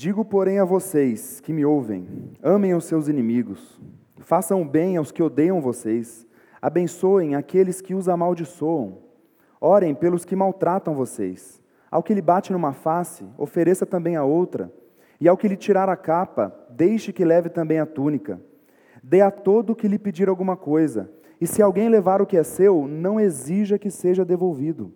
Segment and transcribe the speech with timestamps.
[0.00, 2.06] Digo, porém, a vocês que me ouvem:
[2.40, 3.80] amem os seus inimigos,
[4.18, 6.24] façam bem aos que odeiam vocês,
[6.62, 8.98] abençoem aqueles que os amaldiçoam,
[9.60, 11.60] orem pelos que maltratam vocês.
[11.90, 14.72] Ao que lhe bate numa face, ofereça também a outra,
[15.20, 18.40] e ao que lhe tirar a capa, deixe que leve também a túnica.
[19.02, 21.10] Dê a todo que lhe pedir alguma coisa,
[21.40, 24.92] e se alguém levar o que é seu, não exija que seja devolvido.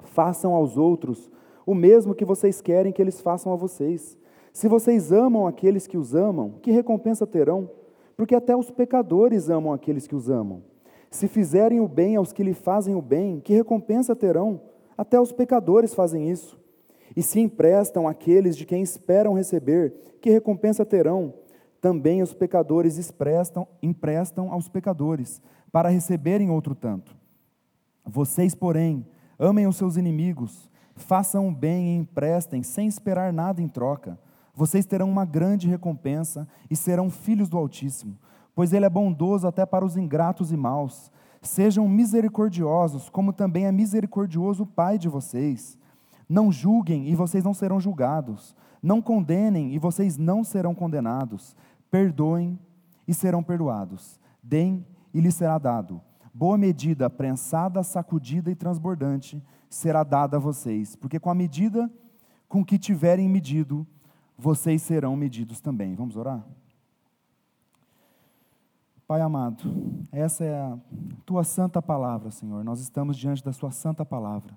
[0.00, 1.30] Façam aos outros
[1.66, 4.16] o mesmo que vocês querem que eles façam a vocês.
[4.52, 7.68] Se vocês amam aqueles que os amam, que recompensa terão?
[8.16, 10.62] Porque até os pecadores amam aqueles que os amam.
[11.10, 14.60] Se fizerem o bem aos que lhe fazem o bem, que recompensa terão?
[14.96, 16.58] Até os pecadores fazem isso.
[17.16, 21.34] E se emprestam aqueles de quem esperam receber, que recompensa terão?
[21.80, 27.16] Também os pecadores emprestam, emprestam aos pecadores, para receberem outro tanto.
[28.04, 29.06] Vocês, porém,
[29.38, 34.18] amem os seus inimigos, Façam o bem e emprestem, sem esperar nada em troca.
[34.54, 38.16] Vocês terão uma grande recompensa e serão filhos do Altíssimo,
[38.54, 41.12] pois Ele é bondoso até para os ingratos e maus.
[41.42, 45.78] Sejam misericordiosos, como também é misericordioso o Pai de vocês.
[46.26, 48.56] Não julguem e vocês não serão julgados.
[48.82, 51.54] Não condenem e vocês não serão condenados.
[51.90, 52.58] Perdoem
[53.06, 54.18] e serão perdoados.
[54.42, 56.00] Deem e lhes será dado.
[56.32, 59.42] Boa medida, prensada, sacudida e transbordante
[59.76, 61.90] será dada a vocês, porque com a medida
[62.48, 63.86] com que tiverem medido,
[64.38, 65.94] vocês serão medidos também.
[65.94, 66.44] Vamos orar?
[69.06, 69.62] Pai amado,
[70.10, 70.76] essa é a
[71.24, 72.64] tua santa palavra, Senhor.
[72.64, 74.56] Nós estamos diante da sua santa palavra.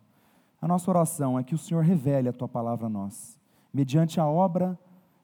[0.62, 3.38] A nossa oração é que o Senhor revele a tua palavra a nós,
[3.74, 4.78] mediante a obra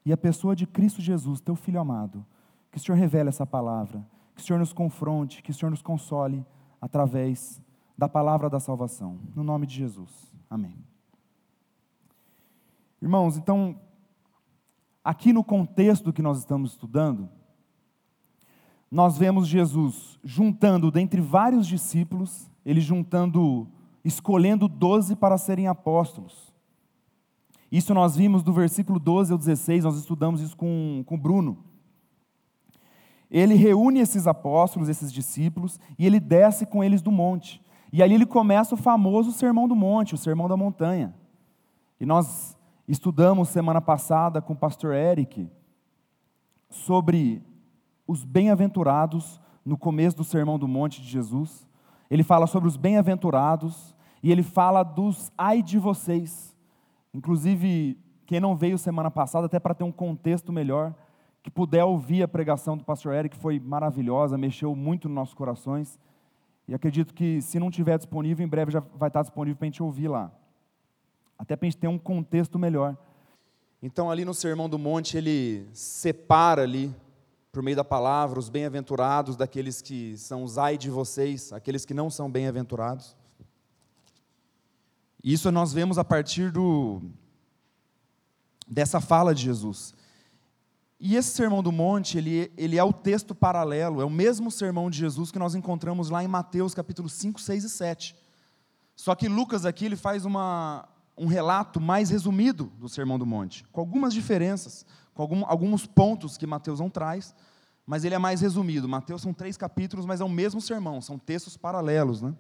[0.06, 2.24] e a pessoa de Cristo Jesus, teu filho amado.
[2.72, 5.82] Que o Senhor revele essa palavra, que o Senhor nos confronte, que o Senhor nos
[5.82, 6.46] console
[6.80, 7.60] através
[7.98, 9.20] da palavra da salvação.
[9.36, 10.32] No nome de Jesus.
[10.50, 10.76] Amém.
[13.02, 13.80] Irmãos, então,
[15.04, 17.30] aqui no contexto que nós estamos estudando,
[18.90, 23.68] nós vemos Jesus juntando dentre vários discípulos, ele juntando,
[24.04, 26.54] escolhendo doze para serem apóstolos.
[27.72, 31.58] Isso nós vimos do versículo 12 ao 16, nós estudamos isso com, com Bruno.
[33.30, 37.62] Ele reúne esses apóstolos, esses discípulos, e ele desce com eles do monte.
[37.96, 41.16] E ali ele começa o famoso Sermão do Monte, o Sermão da Montanha.
[41.98, 45.50] E nós estudamos semana passada com o pastor Eric
[46.70, 47.42] sobre
[48.06, 51.66] os bem-aventurados no começo do Sermão do Monte de Jesus.
[52.12, 56.54] Ele fala sobre os bem-aventurados e ele fala dos ai de vocês.
[57.14, 60.94] Inclusive, quem não veio semana passada, até para ter um contexto melhor,
[61.42, 65.98] que puder ouvir a pregação do pastor Eric, foi maravilhosa, mexeu muito nos nossos corações.
[66.68, 69.70] E acredito que, se não estiver disponível, em breve já vai estar disponível para a
[69.70, 70.32] gente ouvir lá.
[71.38, 72.98] Até para a gente ter um contexto melhor.
[73.82, 76.96] Então, ali no Sermão do Monte, ele separa ali,
[77.52, 81.94] por meio da palavra, os bem-aventurados daqueles que são os ai de vocês, aqueles que
[81.94, 83.16] não são bem-aventurados.
[85.24, 87.02] Isso nós vemos a partir do,
[88.68, 89.94] dessa fala de Jesus.
[91.08, 94.90] E esse sermão do monte, ele, ele é o texto paralelo, é o mesmo sermão
[94.90, 98.16] de Jesus que nós encontramos lá em Mateus capítulo 5, 6 e 7.
[98.96, 103.64] Só que Lucas aqui ele faz uma, um relato mais resumido do sermão do monte,
[103.72, 104.84] com algumas diferenças,
[105.14, 107.36] com algum, alguns pontos que Mateus não traz,
[107.86, 108.90] mas ele é mais resumido.
[108.90, 112.20] Mateus são três capítulos, mas é o mesmo sermão, são textos paralelos.
[112.24, 112.34] Né?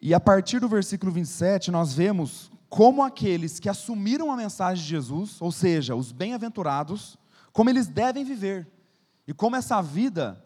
[0.00, 4.88] E a partir do versículo 27, nós vemos como aqueles que assumiram a mensagem de
[4.88, 7.18] Jesus, ou seja, os bem-aventurados,
[7.52, 8.66] como eles devem viver.
[9.28, 10.42] E como essa vida,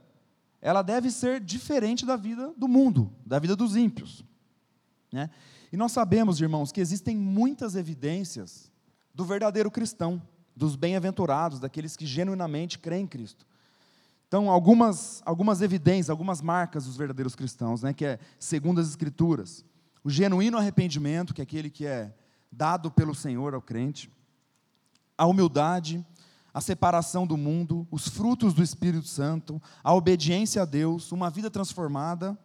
[0.61, 4.25] ela deve ser diferente da vida do mundo, da vida dos ímpios.
[5.13, 5.31] Né?
[5.73, 8.73] E nós sabemos, irmãos, que existem muitas evidências
[9.15, 10.21] do verdadeiro cristão,
[10.57, 13.47] dos bem-aventurados, daqueles que genuinamente creem em Cristo.
[14.27, 19.65] Então, algumas, algumas evidências, algumas marcas dos verdadeiros cristãos, né, que é segundo as Escrituras
[20.07, 22.15] o genuíno arrependimento, que é aquele que é
[22.53, 24.09] dado pelo Senhor ao crente,
[25.19, 26.07] a humildade,
[26.55, 31.51] a separação do mundo, os frutos do Espírito Santo, a obediência a Deus, uma vida
[31.51, 32.39] transformada.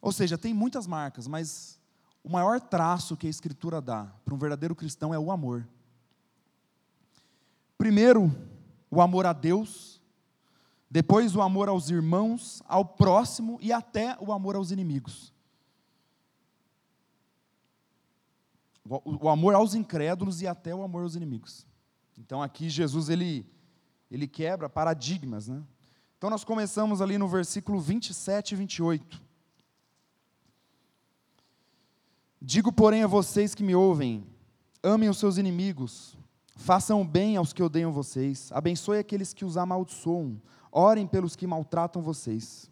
[0.00, 1.78] Ou seja, tem muitas marcas, mas
[2.24, 5.68] o maior traço que a Escritura dá para um verdadeiro cristão é o amor.
[7.76, 8.34] Primeiro,
[8.90, 10.00] o amor a Deus,
[10.90, 15.35] depois o amor aos irmãos, ao próximo e até o amor aos inimigos.
[19.04, 21.66] O amor aos incrédulos e até o amor aos inimigos.
[22.18, 23.46] Então aqui Jesus ele
[24.10, 25.62] ele quebra paradigmas, né?
[26.16, 29.22] Então nós começamos ali no versículo 27 e 28.
[32.40, 34.24] Digo, porém, a vocês que me ouvem:
[34.82, 36.16] Amem os seus inimigos,
[36.54, 40.40] façam bem aos que odeiam vocês, abençoe aqueles que os amaldiçoam,
[40.70, 42.70] orem pelos que maltratam vocês.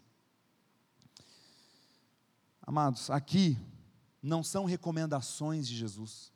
[2.62, 3.58] Amados, aqui
[4.24, 6.32] não são recomendações de Jesus,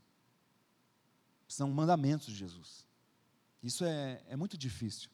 [1.49, 2.87] são mandamentos de Jesus.
[3.63, 5.09] Isso é, é muito difícil.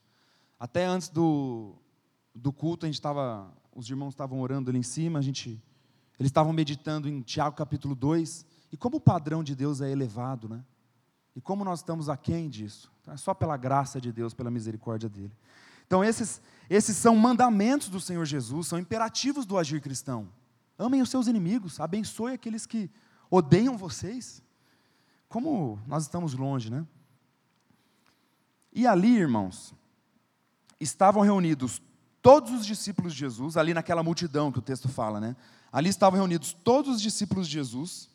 [0.59, 1.77] Até antes do,
[2.35, 5.51] do culto, a gente estava, os irmãos estavam orando ali em cima, a gente,
[6.19, 10.49] eles estavam meditando em Tiago capítulo 2, e como o padrão de Deus é elevado,
[10.49, 10.65] né?
[11.37, 12.91] E como nós estamos aquém disso.
[13.03, 15.33] Então, é só pela graça de Deus, pela misericórdia dele.
[15.87, 20.29] Então, esses, esses são mandamentos do Senhor Jesus, são imperativos do agir cristão.
[20.79, 22.91] Amem os seus inimigos, abençoe aqueles que
[23.31, 24.43] odeiam vocês.
[25.29, 26.87] Como nós estamos longe, né?
[28.73, 29.73] E ali, irmãos,
[30.81, 31.81] estavam reunidos
[32.21, 35.37] todos os discípulos de Jesus, ali naquela multidão que o texto fala, né?
[35.71, 38.09] Ali estavam reunidos todos os discípulos de Jesus.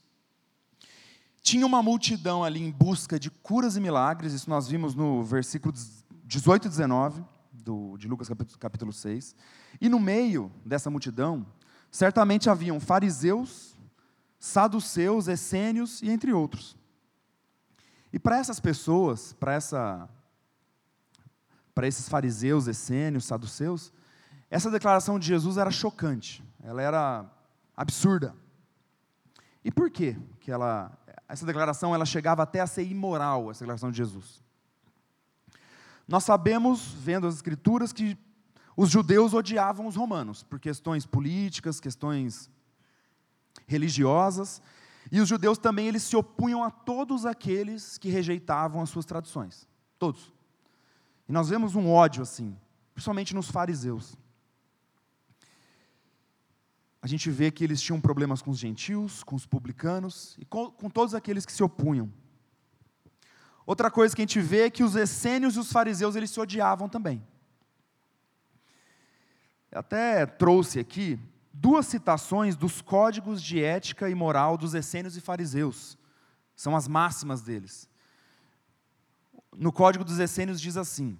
[1.41, 5.73] Tinha uma multidão ali em busca de curas e milagres, isso nós vimos no versículo
[6.25, 7.23] 18 e 19
[7.53, 9.35] do, de Lucas capítulo, capítulo 6.
[9.79, 11.45] E no meio dessa multidão
[11.91, 13.77] certamente haviam fariseus,
[14.39, 16.77] saduceus, essênios e entre outros.
[18.11, 20.09] E para essas pessoas, para essa
[21.73, 23.93] para esses fariseus, essênios, saduceus,
[24.49, 27.25] essa declaração de Jesus era chocante, ela era
[27.75, 28.35] absurda.
[29.63, 30.91] E por quê que ela,
[31.29, 34.43] essa declaração ela chegava até a ser imoral, essa declaração de Jesus?
[36.05, 38.17] Nós sabemos, vendo as escrituras, que
[38.81, 42.49] os judeus odiavam os romanos por questões políticas, questões
[43.67, 44.61] religiosas,
[45.11, 49.67] e os judeus também eles se opunham a todos aqueles que rejeitavam as suas tradições.
[49.97, 50.33] Todos.
[51.27, 52.55] E nós vemos um ódio assim,
[52.93, 54.15] principalmente nos fariseus.
[57.01, 60.71] A gente vê que eles tinham problemas com os gentios, com os publicanos e com,
[60.71, 62.09] com todos aqueles que se opunham.
[63.65, 66.39] Outra coisa que a gente vê é que os essênios e os fariseus eles se
[66.39, 67.21] odiavam também.
[69.71, 71.19] Até trouxe aqui
[71.53, 75.97] duas citações dos códigos de ética e moral dos essênios e fariseus.
[76.55, 77.89] São as máximas deles.
[79.55, 81.17] No código dos essênios diz assim: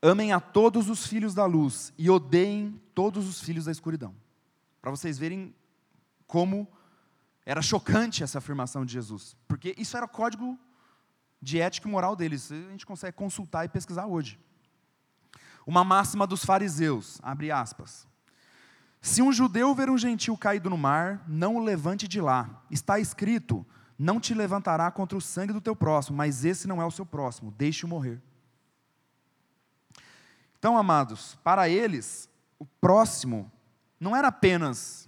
[0.00, 4.14] Amem a todos os filhos da luz e odeiem todos os filhos da escuridão.
[4.80, 5.54] Para vocês verem
[6.26, 6.68] como
[7.44, 10.58] era chocante essa afirmação de Jesus, porque isso era o código
[11.40, 12.52] de ética e moral deles.
[12.52, 14.38] A gente consegue consultar e pesquisar hoje.
[15.68, 18.06] Uma máxima dos fariseus, abre aspas.
[19.02, 22.62] Se um judeu ver um gentil caído no mar, não o levante de lá.
[22.70, 23.66] Está escrito:
[23.98, 27.04] não te levantará contra o sangue do teu próximo, mas esse não é o seu
[27.04, 28.18] próximo, deixe-o morrer.
[30.58, 33.52] Então, amados, para eles, o próximo
[34.00, 35.06] não era apenas,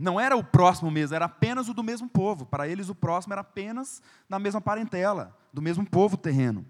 [0.00, 2.46] não era o próximo mesmo, era apenas o do mesmo povo.
[2.46, 6.64] Para eles, o próximo era apenas na mesma parentela, do mesmo povo terreno.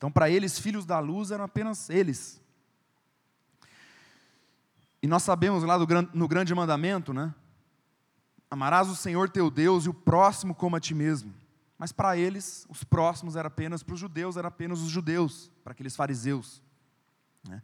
[0.00, 2.40] Então, para eles, filhos da luz eram apenas eles.
[5.02, 5.76] E nós sabemos lá
[6.14, 7.34] no grande mandamento, né?
[8.50, 11.34] Amarás o Senhor teu Deus e o próximo como a ti mesmo.
[11.76, 15.72] Mas para eles, os próximos eram apenas, para os judeus, eram apenas os judeus, para
[15.72, 16.62] aqueles fariseus.
[17.46, 17.60] Né?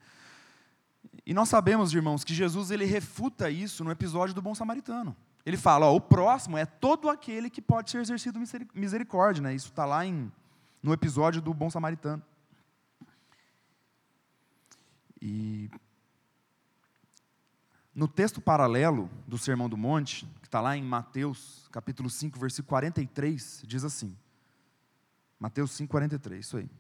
[1.25, 5.17] E nós sabemos, irmãos, que Jesus ele refuta isso no episódio do bom samaritano.
[5.47, 8.39] Ele fala, ó, o próximo é todo aquele que pode ser exercido
[8.75, 9.43] misericórdia.
[9.43, 9.55] Né?
[9.55, 10.31] Isso está lá em
[10.87, 12.23] no episódio do bom samaritano.
[15.21, 15.69] E
[17.93, 22.69] no texto paralelo do Sermão do Monte, que está lá em Mateus, capítulo 5, versículo
[22.69, 24.17] 43, diz assim.
[25.41, 26.71] Mateus 5, 43, isso aí.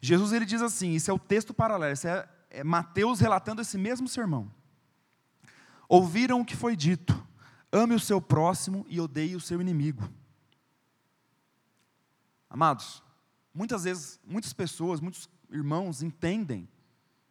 [0.00, 3.76] Jesus ele diz assim, isso é o texto paralelo, isso é, é Mateus relatando esse
[3.76, 4.48] mesmo sermão.
[5.88, 7.26] Ouviram o que foi dito,
[7.72, 10.08] ame o seu próximo e odeie o seu inimigo.
[12.50, 13.02] Amados,
[13.52, 16.68] muitas vezes, muitas pessoas, muitos irmãos entendem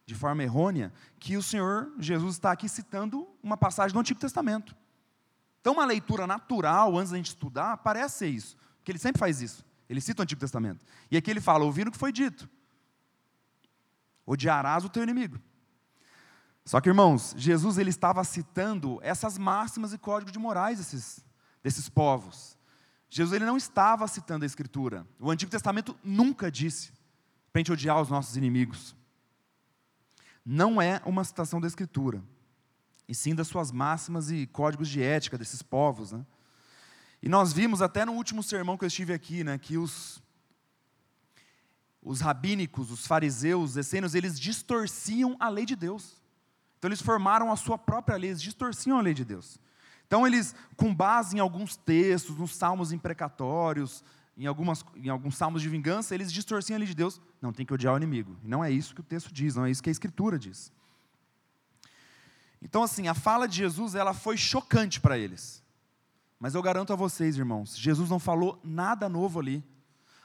[0.04, 4.74] de forma errônea que o Senhor Jesus está aqui citando uma passagem do Antigo Testamento.
[5.60, 9.42] Então, uma leitura natural, antes da gente estudar, parece ser isso, porque ele sempre faz
[9.42, 9.64] isso.
[9.88, 10.84] Ele cita o Antigo Testamento.
[11.10, 12.48] E aqui ele fala: ouviram o que foi dito.
[14.26, 15.40] Odiarás o teu inimigo.
[16.64, 21.24] Só que, irmãos, Jesus ele estava citando essas máximas e códigos de morais desses,
[21.62, 22.57] desses povos.
[23.10, 25.06] Jesus ele não estava citando a Escritura.
[25.18, 26.92] O Antigo Testamento nunca disse
[27.52, 28.94] para a gente odiar os nossos inimigos.
[30.44, 32.22] Não é uma citação da Escritura,
[33.06, 36.12] e sim das suas máximas e códigos de ética desses povos.
[36.12, 36.24] Né?
[37.22, 40.22] E nós vimos até no último sermão que eu estive aqui, né, que os,
[42.02, 46.22] os rabínicos, os fariseus, os essênios, eles distorciam a lei de Deus.
[46.78, 49.58] Então eles formaram a sua própria lei, eles distorciam a lei de Deus.
[50.08, 54.02] Então, eles, com base em alguns textos, nos salmos imprecatórios,
[54.38, 57.20] em, algumas, em alguns salmos de vingança, eles distorciam a lei de Deus.
[57.42, 58.34] Não, tem que odiar o inimigo.
[58.42, 60.72] E não é isso que o texto diz, não é isso que a Escritura diz.
[62.62, 65.62] Então, assim, a fala de Jesus, ela foi chocante para eles.
[66.40, 69.62] Mas eu garanto a vocês, irmãos, Jesus não falou nada novo ali.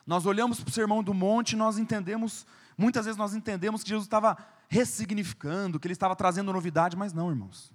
[0.08, 2.46] Nós olhamos para o sermão do monte e nós entendemos,
[2.78, 4.38] muitas vezes nós entendemos que Jesus estava
[4.70, 7.72] ressignificando, que ele estava trazendo novidade, mas não, irmãos.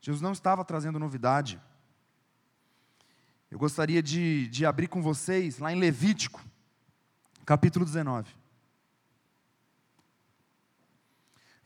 [0.00, 1.60] Jesus não estava trazendo novidade.
[3.50, 6.44] Eu gostaria de, de abrir com vocês lá em Levítico,
[7.46, 8.34] capítulo 19,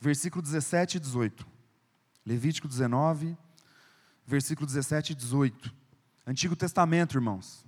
[0.00, 1.46] versículo 17 e 18.
[2.24, 3.36] Levítico 19,
[4.24, 5.74] versículo 17 e 18.
[6.26, 7.66] Antigo Testamento, irmãos.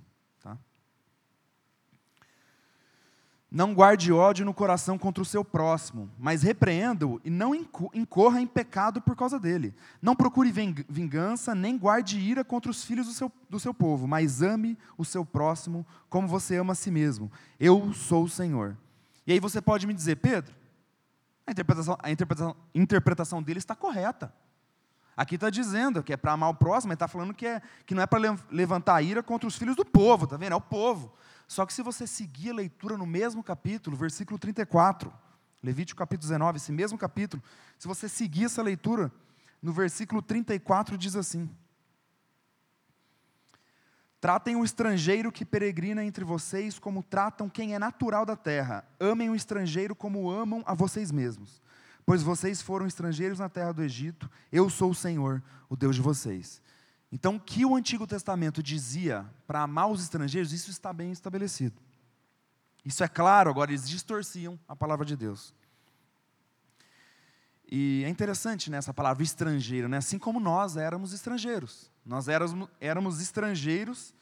[3.55, 8.49] Não guarde ódio no coração contra o seu próximo, mas repreenda-o e não incorra em
[8.49, 9.73] pecado por causa dele.
[10.03, 10.51] Não procure
[10.89, 15.05] vingança, nem guarde ira contra os filhos do seu, do seu povo, mas ame o
[15.05, 17.31] seu próximo como você ama a si mesmo.
[17.61, 18.77] Eu sou o Senhor.
[19.25, 20.53] E aí você pode me dizer, Pedro,
[21.47, 24.35] a interpretação, a interpretação, interpretação dele está correta.
[25.17, 27.95] Aqui está dizendo que é para amar o próximo, mas está falando que, é, que
[27.95, 30.55] não é para levantar ira contra os filhos do povo, está vendo?
[30.55, 31.13] É o povo.
[31.55, 35.13] Só que se você seguir a leitura no mesmo capítulo, versículo 34,
[35.63, 37.41] Levítico capítulo 19, esse mesmo capítulo,
[37.79, 39.13] se você seguir essa leitura,
[39.63, 41.49] no versículo 34 diz assim:
[44.21, 48.85] Tratem o estrangeiro que peregrina entre vocês como tratam quem é natural da terra.
[48.99, 51.63] Amem o estrangeiro como amam a vocês mesmos.
[52.05, 56.03] Pois vocês foram estrangeiros na terra do Egito, eu sou o Senhor, o Deus de
[56.03, 56.61] vocês.
[57.15, 61.81] Então, o que o Antigo Testamento dizia para amar os estrangeiros, isso está bem estabelecido.
[62.85, 65.55] Isso é claro, agora eles distorciam a palavra de Deus.
[67.71, 69.99] E é interessante né, essa palavra estrangeiro, né?
[69.99, 71.89] assim como nós éramos estrangeiros.
[72.05, 74.13] Nós éramos, éramos estrangeiros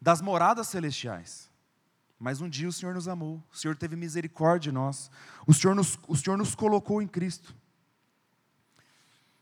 [0.00, 1.50] das moradas celestiais.
[2.18, 5.10] Mas um dia o Senhor nos amou, o Senhor teve misericórdia de nós,
[5.46, 7.54] o Senhor nos, o Senhor nos colocou em Cristo.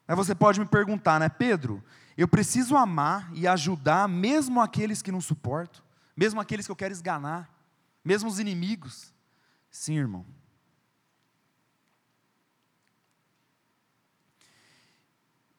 [0.09, 1.81] Aí você pode me perguntar, né, Pedro,
[2.17, 5.83] eu preciso amar e ajudar mesmo aqueles que não suporto,
[6.17, 7.51] mesmo aqueles que eu quero esganar,
[8.05, 9.13] mesmo os inimigos.
[9.71, 10.25] Sim, irmão.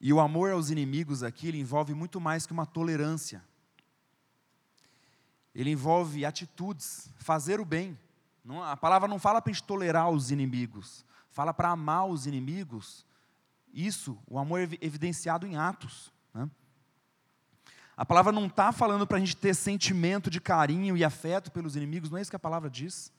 [0.00, 3.42] E o amor aos inimigos aqui, ele envolve muito mais que uma tolerância.
[5.54, 7.98] Ele envolve atitudes, fazer o bem.
[8.44, 12.26] Não, a palavra não fala para a gente tolerar os inimigos, fala para amar os
[12.26, 13.04] inimigos.
[13.72, 16.12] Isso, o amor é evidenciado em atos.
[17.96, 21.76] A palavra não está falando para a gente ter sentimento de carinho e afeto pelos
[21.76, 23.10] inimigos, não é isso que a palavra diz.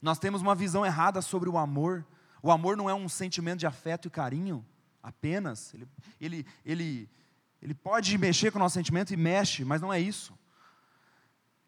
[0.00, 2.06] Nós temos uma visão errada sobre o amor.
[2.40, 4.64] O amor não é um sentimento de afeto e carinho
[5.02, 5.74] apenas.
[5.74, 5.88] Ele,
[6.20, 7.10] ele, ele,
[7.60, 10.38] ele pode mexer com o nosso sentimento e mexe, mas não é isso.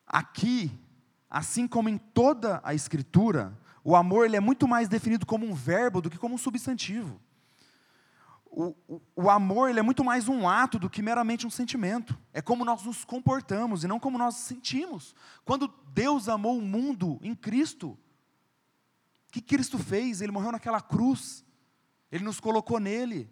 [0.06, 0.70] Aqui,
[1.28, 5.54] assim como em toda a Escritura, o amor ele é muito mais definido como um
[5.54, 7.20] verbo do que como um substantivo
[8.56, 12.16] o, o, amor ele é muito mais um ato do que meramente um sentimento.
[12.32, 15.14] É como nós nos comportamos e não como nós sentimos.
[15.44, 17.98] Quando Deus amou o mundo em Cristo,
[19.28, 20.20] o que Cristo fez?
[20.20, 21.44] Ele morreu naquela cruz,
[22.12, 23.28] ele nos colocou nele,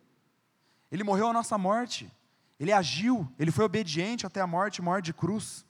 [0.91, 2.13] ele morreu a nossa morte,
[2.59, 5.65] ele agiu, ele foi obediente até a morte morte de cruz.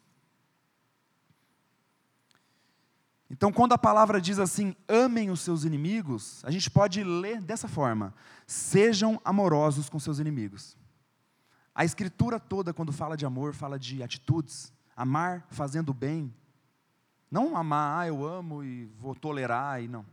[3.33, 7.67] Então, quando a palavra diz assim, amem os seus inimigos, a gente pode ler dessa
[7.67, 8.15] forma:
[8.47, 10.77] sejam amorosos com seus inimigos.
[11.75, 16.33] A escritura toda, quando fala de amor, fala de atitudes, amar fazendo bem.
[17.31, 20.05] Não amar, ah, eu amo e vou tolerar e não.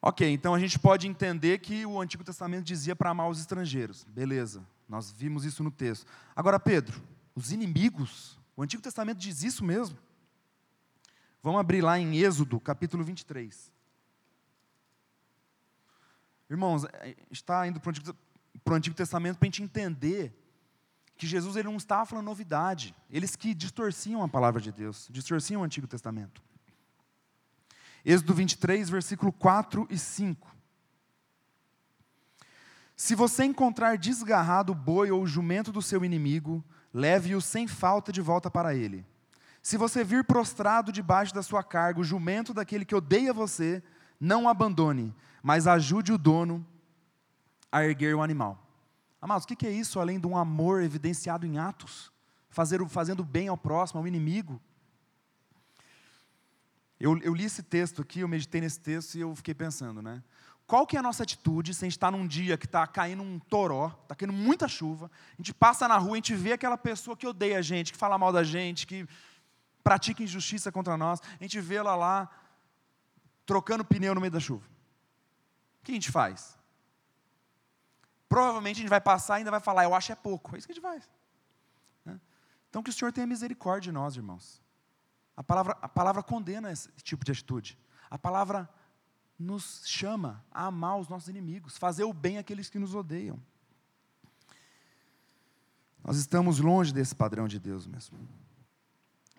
[0.00, 4.04] Ok, então a gente pode entender que o Antigo Testamento dizia para amar os estrangeiros.
[4.04, 6.06] Beleza, nós vimos isso no texto.
[6.34, 6.98] Agora, Pedro,
[7.34, 9.98] os inimigos, o Antigo Testamento diz isso mesmo?
[11.42, 13.72] Vamos abrir lá em Êxodo, capítulo 23.
[16.50, 18.16] Irmãos, é, está indo para o Antigo,
[18.70, 20.36] Antigo Testamento para a gente entender
[21.16, 22.94] que Jesus ele não estava falando novidade.
[23.10, 26.42] Eles que distorciam a palavra de Deus, distorciam o Antigo Testamento.
[28.04, 30.54] Êxodo 23, versículo 4 e 5.
[32.96, 38.12] Se você encontrar desgarrado o boi ou o jumento do seu inimigo, leve-o sem falta
[38.12, 39.06] de volta para ele.
[39.62, 43.82] Se você vir prostrado debaixo da sua carga o jumento daquele que odeia você,
[44.18, 46.66] não abandone, mas ajude o dono
[47.70, 48.66] a erguer o animal.
[49.20, 52.10] Amados, o que é isso além de um amor evidenciado em atos?
[52.48, 54.60] Fazer, fazendo bem ao próximo, ao inimigo.
[56.98, 60.22] Eu, eu li esse texto aqui, eu meditei nesse texto e eu fiquei pensando, né?
[60.70, 63.24] qual que é a nossa atitude se a gente está num dia que está caindo
[63.24, 66.78] um toró, está caindo muita chuva, a gente passa na rua, a gente vê aquela
[66.78, 69.04] pessoa que odeia a gente, que fala mal da gente, que
[69.82, 72.30] pratica injustiça contra nós, a gente vê ela lá
[73.44, 74.66] trocando pneu no meio da chuva.
[75.80, 76.58] O que a gente faz?
[78.28, 80.54] Provavelmente a gente vai passar e ainda vai falar, eu acho é pouco.
[80.54, 81.08] É isso que a gente faz.
[82.04, 82.20] Né?
[82.68, 84.62] Então que o Senhor tenha misericórdia de nós, irmãos.
[85.36, 87.78] A palavra, a palavra condena esse tipo de atitude.
[88.08, 88.68] A palavra
[89.38, 93.40] nos chama a amar os nossos inimigos, fazer o bem àqueles que nos odeiam.
[96.04, 98.18] Nós estamos longe desse padrão de Deus mesmo.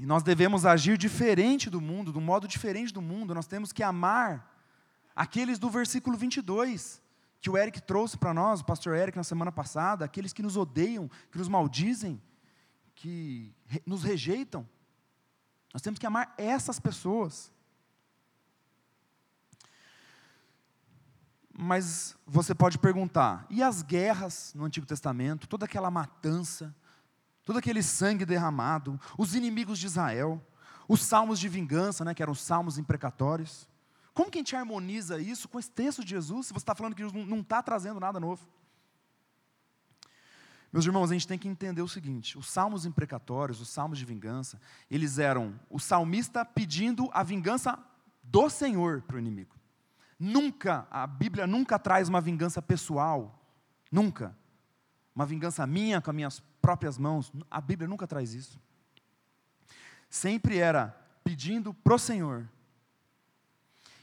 [0.01, 3.35] E nós devemos agir diferente do mundo, do modo diferente do mundo.
[3.35, 4.51] Nós temos que amar
[5.15, 6.99] aqueles do versículo 22,
[7.39, 10.57] que o Eric trouxe para nós, o pastor Eric, na semana passada, aqueles que nos
[10.57, 12.19] odeiam, que nos maldizem,
[12.95, 13.53] que
[13.85, 14.67] nos rejeitam.
[15.71, 17.53] Nós temos que amar essas pessoas.
[21.53, 26.75] Mas você pode perguntar: e as guerras no Antigo Testamento, toda aquela matança,
[27.43, 30.41] todo aquele sangue derramado, os inimigos de Israel,
[30.87, 33.69] os salmos de vingança, né, que eram os salmos imprecatórios?
[34.13, 36.95] Como que a gente harmoniza isso com esse texto de Jesus, se você está falando
[36.95, 38.45] que Jesus não está trazendo nada novo?
[40.71, 44.05] Meus irmãos, a gente tem que entender o seguinte: os salmos imprecatórios, os salmos de
[44.05, 47.77] vingança, eles eram o salmista pedindo a vingança
[48.23, 49.55] do Senhor para o inimigo.
[50.17, 53.37] Nunca, a Bíblia nunca traz uma vingança pessoal.
[53.91, 54.37] Nunca.
[55.15, 57.31] Uma vingança minha com as minhas próprias mãos.
[57.49, 58.59] A Bíblia nunca traz isso.
[60.09, 62.47] Sempre era pedindo para o Senhor.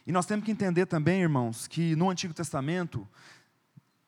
[0.07, 3.07] E nós temos que entender também, irmãos, que no Antigo Testamento,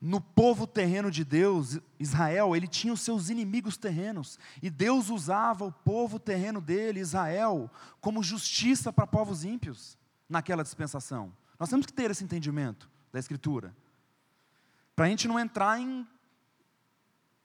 [0.00, 4.38] no povo terreno de Deus, Israel, ele tinha os seus inimigos terrenos.
[4.62, 11.30] E Deus usava o povo terreno dele, Israel, como justiça para povos ímpios naquela dispensação.
[11.58, 13.76] Nós temos que ter esse entendimento da Escritura.
[14.96, 16.06] Para a gente não entrar em,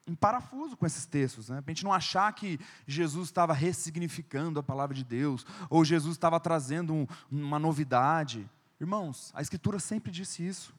[0.08, 1.62] em parafuso com esses textos, né?
[1.62, 6.16] para a gente não achar que Jesus estava ressignificando a palavra de Deus, ou Jesus
[6.16, 8.48] estava trazendo um, uma novidade.
[8.80, 10.74] Irmãos, a Escritura sempre disse isso.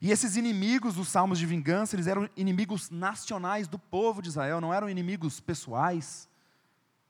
[0.00, 4.60] E esses inimigos dos salmos de vingança, eles eram inimigos nacionais do povo de Israel,
[4.60, 6.28] não eram inimigos pessoais,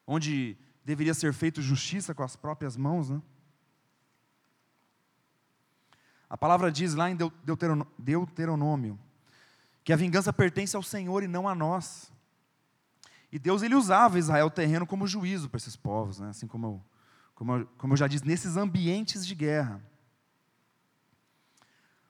[0.06, 3.20] onde deveria ser feito justiça com as próprias mãos, né?
[6.30, 7.16] A palavra diz lá em
[7.98, 8.98] Deuteronômio
[9.88, 12.12] que a vingança pertence ao Senhor e não a nós.
[13.32, 16.28] E Deus ele usava Israel terreno como juízo para esses povos, né?
[16.28, 16.84] assim como eu,
[17.34, 19.82] como, eu, como eu já disse, nesses ambientes de guerra.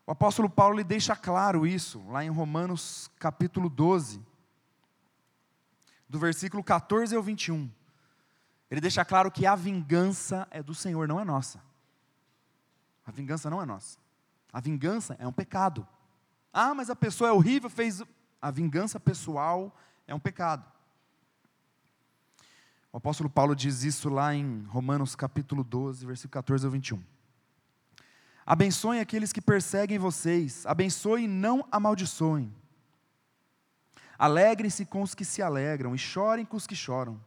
[0.04, 4.26] O apóstolo Paulo ele deixa claro isso, lá em Romanos capítulo 12,
[6.08, 7.70] do versículo 14 ao 21.
[8.68, 11.62] Ele deixa claro que a vingança é do Senhor, não é nossa.
[13.06, 14.00] A vingança não é nossa.
[14.52, 15.86] A vingança é um pecado.
[16.60, 18.02] Ah, mas a pessoa é horrível, fez.
[18.42, 19.72] A vingança pessoal
[20.08, 20.64] é um pecado.
[22.92, 27.00] O apóstolo Paulo diz isso lá em Romanos capítulo 12, versículo 14 ao 21.
[28.44, 32.52] Abençoem aqueles que perseguem vocês, abençoem e não amaldiçoem.
[34.18, 37.20] Alegrem-se com os que se alegram e chorem com os que choram.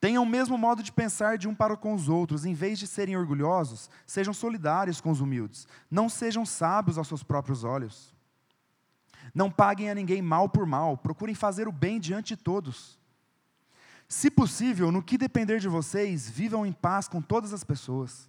[0.00, 2.86] Tenham o mesmo modo de pensar de um para com os outros, em vez de
[2.86, 5.68] serem orgulhosos, sejam solidários com os humildes.
[5.90, 8.14] Não sejam sábios aos seus próprios olhos.
[9.34, 12.98] Não paguem a ninguém mal por mal, procurem fazer o bem diante de todos.
[14.08, 18.28] Se possível, no que depender de vocês, vivam em paz com todas as pessoas.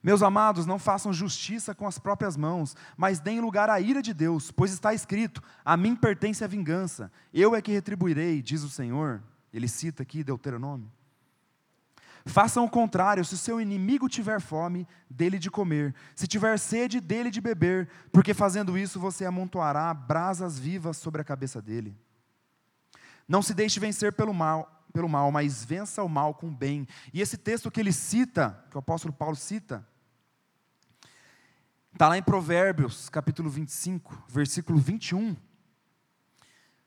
[0.00, 4.14] Meus amados, não façam justiça com as próprias mãos, mas deem lugar à ira de
[4.14, 8.70] Deus, pois está escrito: A mim pertence a vingança, eu é que retribuirei, diz o
[8.70, 9.20] Senhor.
[9.58, 10.90] Ele cita aqui Deuteronômio.
[12.24, 17.00] Façam o contrário, se o seu inimigo tiver fome, dele de comer, se tiver sede,
[17.00, 21.96] dele de beber, porque fazendo isso você amontoará brasas vivas sobre a cabeça dele.
[23.26, 26.86] Não se deixe vencer pelo mal, pelo mal, mas vença o mal com o bem.
[27.12, 29.86] E esse texto que ele cita, que o apóstolo Paulo cita,
[31.92, 35.36] está lá em Provérbios, capítulo 25, versículo 21.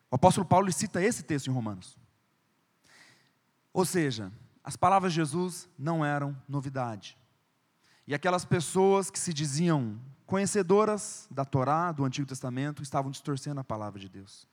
[0.09, 2.00] O apóstolo Paulo cita esse texto em Romanos.
[3.73, 4.31] Ou seja,
[4.63, 7.17] as palavras de Jesus não eram novidade.
[8.07, 13.63] E aquelas pessoas que se diziam conhecedoras da Torá, do Antigo Testamento, estavam distorcendo a
[13.63, 14.47] palavra de Deus.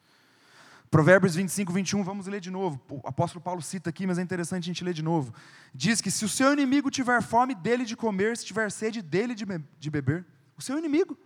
[0.90, 2.80] Provérbios 25, 21, vamos ler de novo.
[2.88, 5.34] O apóstolo Paulo cita aqui, mas é interessante a gente ler de novo.
[5.74, 9.34] Diz que se o seu inimigo tiver fome, dele de comer, se tiver sede, dele
[9.34, 9.44] de,
[9.78, 10.24] de beber.
[10.56, 11.18] O seu inimigo.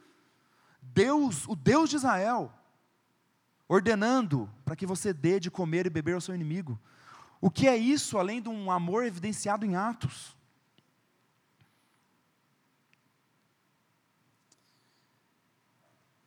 [0.82, 2.52] Deus, o Deus de Israel,
[3.68, 6.78] ordenando para que você dê de comer e beber ao seu inimigo.
[7.44, 10.36] O que é isso além de um amor evidenciado em atos?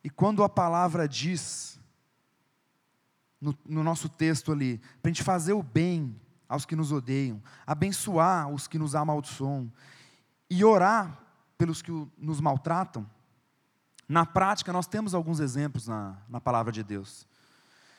[0.04, 1.80] E quando a palavra diz,
[3.40, 6.14] no, no nosso texto ali, para a gente fazer o bem
[6.46, 9.72] aos que nos odeiam, abençoar os que nos amaldiçoam
[10.50, 11.18] e orar
[11.56, 13.10] pelos que nos maltratam,
[14.06, 17.26] na prática nós temos alguns exemplos na, na palavra de Deus.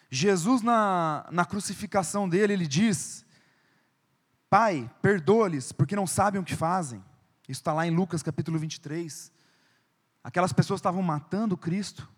[0.09, 3.25] Jesus, na, na crucificação dele, ele diz:
[4.49, 7.03] Pai, perdoa-lhes, porque não sabem o que fazem.
[7.47, 9.31] Isso está lá em Lucas capítulo 23.
[10.23, 12.09] Aquelas pessoas estavam matando Cristo.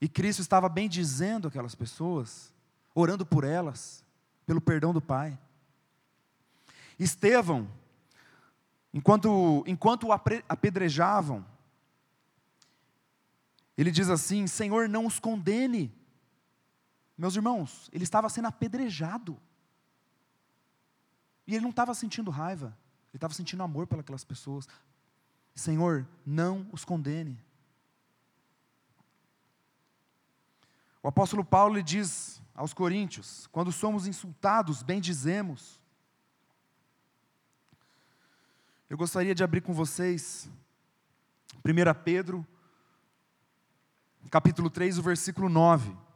[0.00, 2.54] E Cristo estava bem dizendo aquelas pessoas,
[2.94, 4.04] orando por elas,
[4.46, 5.38] pelo perdão do Pai.
[6.98, 7.68] Estevão,
[8.92, 11.44] enquanto, enquanto o apedrejavam,
[13.76, 15.99] ele diz assim: Senhor, não os condene.
[17.20, 19.38] Meus irmãos, ele estava sendo apedrejado.
[21.46, 22.74] E ele não estava sentindo raiva,
[23.10, 24.66] ele estava sentindo amor pelas pessoas.
[25.54, 27.38] Senhor, não os condene.
[31.02, 35.78] O apóstolo Paulo lhe diz aos Coríntios: quando somos insultados, bem dizemos.
[38.88, 40.48] Eu gostaria de abrir com vocês
[41.56, 42.46] 1 Pedro,
[44.30, 46.09] capítulo 3, o versículo 9.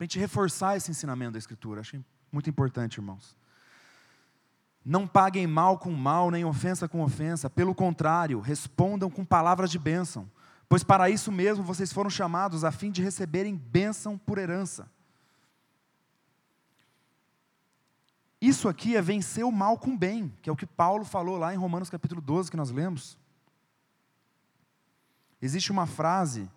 [0.00, 1.82] Para a gente reforçar esse ensinamento da Escritura.
[1.82, 3.36] Acho muito importante, irmãos.
[4.82, 7.50] Não paguem mal com mal, nem ofensa com ofensa.
[7.50, 10.26] Pelo contrário, respondam com palavras de bênção.
[10.70, 14.90] Pois para isso mesmo vocês foram chamados, a fim de receberem bênção por herança.
[18.40, 21.52] Isso aqui é vencer o mal com bem, que é o que Paulo falou lá
[21.52, 23.18] em Romanos capítulo 12, que nós lemos.
[25.42, 26.48] Existe uma frase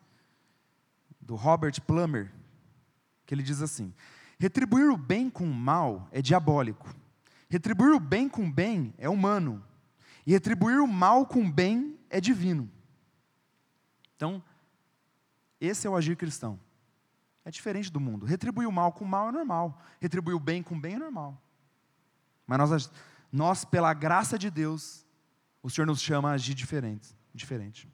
[1.20, 2.32] do Robert Plummer,
[3.26, 3.94] que ele diz assim:
[4.40, 7.04] Retribuir o bem com o mal é diabólico
[7.54, 9.64] Retribuir o bem com bem é humano,
[10.26, 12.68] e retribuir o mal com bem é divino.
[14.16, 14.44] Então,
[15.62, 16.60] esse é o agir cristão.
[17.46, 18.26] É diferente do mundo.
[18.26, 21.40] Retribuir o mal com o mal é normal, retribuir o bem com bem é normal.
[22.48, 22.92] Mas nós,
[23.32, 25.06] nós pela graça de Deus,
[25.62, 27.16] o Senhor nos chama a agir diferente.
[27.36, 27.88] diferente.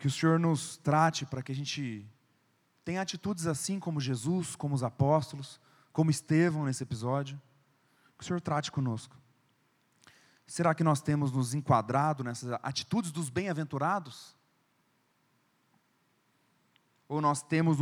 [0.00, 2.08] Que o Senhor nos trate para que a gente
[2.86, 5.60] tem atitudes assim como Jesus, como os apóstolos,
[5.92, 7.40] como Estevão nesse episódio.
[8.16, 9.14] Que o Senhor trate conosco.
[10.46, 14.34] Será que nós temos nos enquadrado nessas atitudes dos bem-aventurados?
[17.06, 17.76] Ou nós temos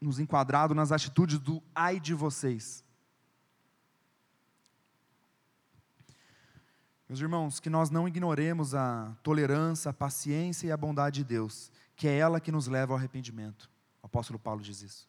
[0.00, 2.82] nos enquadrado nas atitudes do ai de vocês?
[7.08, 11.72] Meus irmãos, que nós não ignoremos a tolerância, a paciência e a bondade de Deus,
[11.96, 13.70] que é ela que nos leva ao arrependimento.
[14.02, 15.08] O apóstolo Paulo diz isso,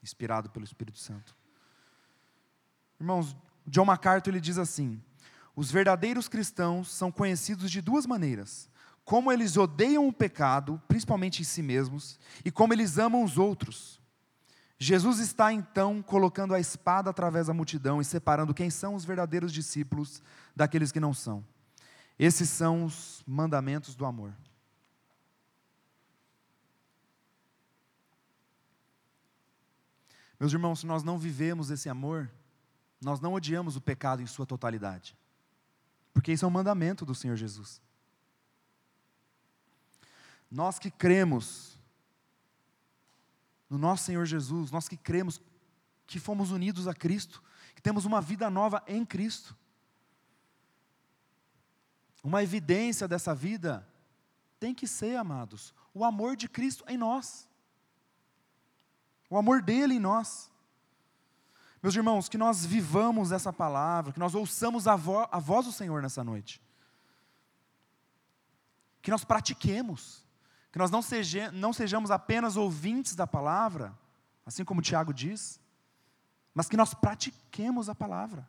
[0.00, 1.34] inspirado pelo Espírito Santo.
[3.00, 3.36] Irmãos,
[3.66, 5.02] John MacArthur ele diz assim:
[5.56, 8.68] os verdadeiros cristãos são conhecidos de duas maneiras:
[9.04, 14.00] como eles odeiam o pecado, principalmente em si mesmos, e como eles amam os outros.
[14.78, 19.52] Jesus está então colocando a espada através da multidão e separando quem são os verdadeiros
[19.52, 20.22] discípulos
[20.54, 21.44] daqueles que não são.
[22.18, 24.34] Esses são os mandamentos do amor.
[30.38, 32.30] Meus irmãos, se nós não vivemos esse amor,
[33.00, 35.16] nós não odiamos o pecado em sua totalidade.
[36.12, 37.80] Porque isso é um mandamento do Senhor Jesus.
[40.50, 41.75] Nós que cremos
[43.68, 45.40] no nosso Senhor Jesus, nós que cremos
[46.06, 47.42] que fomos unidos a Cristo,
[47.74, 49.56] que temos uma vida nova em Cristo.
[52.22, 53.86] Uma evidência dessa vida
[54.58, 57.48] tem que ser, amados, o amor de Cristo em nós.
[59.28, 60.50] O amor dele em nós.
[61.82, 65.72] Meus irmãos, que nós vivamos essa palavra, que nós ouçamos a, vo a voz do
[65.72, 66.60] Senhor nessa noite.
[69.02, 70.25] Que nós pratiquemos.
[70.76, 73.98] Que nós não, seja, não sejamos apenas ouvintes da palavra,
[74.44, 75.58] assim como Tiago diz,
[76.52, 78.46] mas que nós pratiquemos a palavra.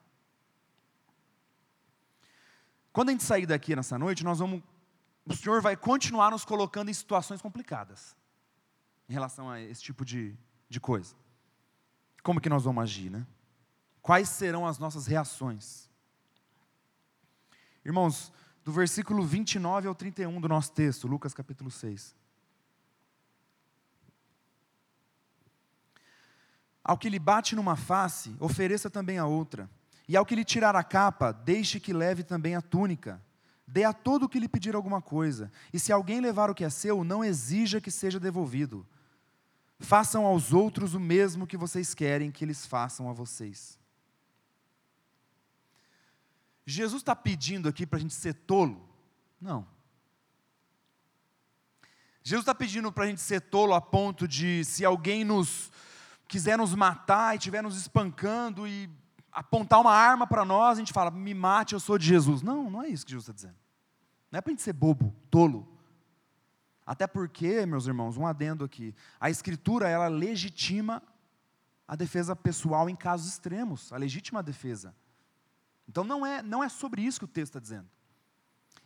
[2.92, 4.62] Quando a gente sair daqui nessa noite, nós vamos.
[5.26, 8.14] O Senhor vai continuar nos colocando em situações complicadas
[9.08, 10.36] em relação a esse tipo de,
[10.68, 11.16] de coisa.
[12.22, 13.26] Como que nós vamos agir, né?
[14.02, 15.90] Quais serão as nossas reações?
[17.86, 18.34] Irmãos,
[18.68, 22.14] do versículo 29 ao 31 do nosso texto, Lucas capítulo 6.
[26.84, 29.70] Ao que lhe bate numa face, ofereça também a outra.
[30.06, 33.24] E ao que lhe tirar a capa, deixe que leve também a túnica.
[33.66, 35.50] Dê a todo o que lhe pedir alguma coisa.
[35.72, 38.86] E se alguém levar o que é seu, não exija que seja devolvido.
[39.80, 43.80] Façam aos outros o mesmo que vocês querem que eles façam a vocês.
[46.70, 48.86] Jesus está pedindo aqui para a gente ser tolo?
[49.40, 49.66] Não.
[52.22, 55.72] Jesus está pedindo para a gente ser tolo a ponto de, se alguém nos
[56.28, 58.90] quiser nos matar e estiver nos espancando e
[59.32, 62.42] apontar uma arma para nós, a gente fala, me mate, eu sou de Jesus.
[62.42, 63.56] Não, não é isso que Jesus está dizendo.
[64.30, 65.66] Não é para a gente ser bobo, tolo.
[66.86, 71.02] Até porque, meus irmãos, um adendo aqui, a Escritura, ela legitima
[71.88, 74.94] a defesa pessoal em casos extremos, a legítima defesa.
[75.88, 77.88] Então não é, não é sobre isso que o texto está dizendo.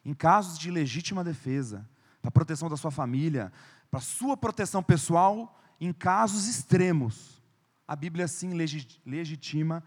[0.05, 1.87] Em casos de legítima defesa,
[2.21, 3.51] para a proteção da sua família,
[3.89, 7.41] para a sua proteção pessoal em casos extremos.
[7.87, 8.53] A Bíblia sim
[9.05, 9.83] legitima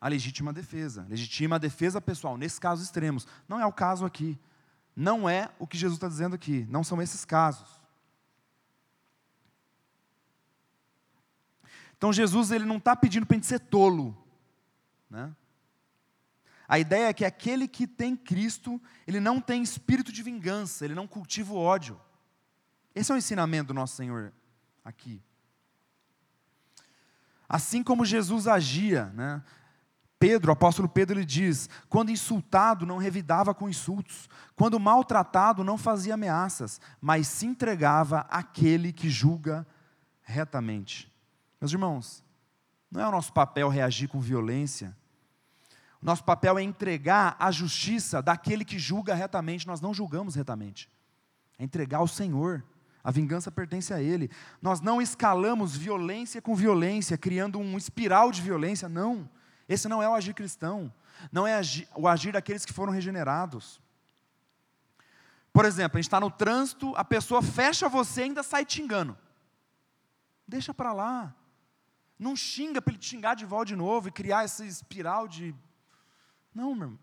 [0.00, 3.26] a legítima defesa, legitima a defesa pessoal nesses casos extremos.
[3.48, 4.38] Não é o caso aqui.
[4.94, 6.66] Não é o que Jesus está dizendo aqui.
[6.68, 7.80] Não são esses casos.
[11.96, 14.16] Então Jesus ele não está pedindo para a gente ser tolo,
[15.08, 15.34] né?
[16.68, 20.94] A ideia é que aquele que tem Cristo, ele não tem espírito de vingança, ele
[20.94, 22.00] não cultiva o ódio.
[22.94, 24.32] Esse é o ensinamento do nosso Senhor
[24.84, 25.22] aqui.
[27.48, 29.42] Assim como Jesus agia, né?
[30.18, 35.76] Pedro, o apóstolo Pedro, ele diz: quando insultado, não revidava com insultos, quando maltratado, não
[35.76, 39.66] fazia ameaças, mas se entregava àquele que julga
[40.22, 41.12] retamente.
[41.60, 42.24] Meus irmãos,
[42.90, 44.96] não é o nosso papel reagir com violência,
[46.04, 49.66] nosso papel é entregar a justiça daquele que julga retamente.
[49.66, 50.90] Nós não julgamos retamente.
[51.58, 52.62] É entregar ao Senhor.
[53.02, 54.30] A vingança pertence a Ele.
[54.60, 58.86] Nós não escalamos violência com violência, criando um espiral de violência.
[58.86, 59.26] Não.
[59.66, 60.92] Esse não é o agir cristão.
[61.32, 61.58] Não é
[61.96, 63.80] o agir daqueles que foram regenerados.
[65.54, 68.74] Por exemplo, a gente está no trânsito, a pessoa fecha você e ainda sai te
[68.74, 69.16] xingando.
[70.46, 71.34] Deixa para lá.
[72.18, 75.54] Não xinga para ele te xingar de volta de novo e criar essa espiral de
[76.54, 76.98] não, meu irmão.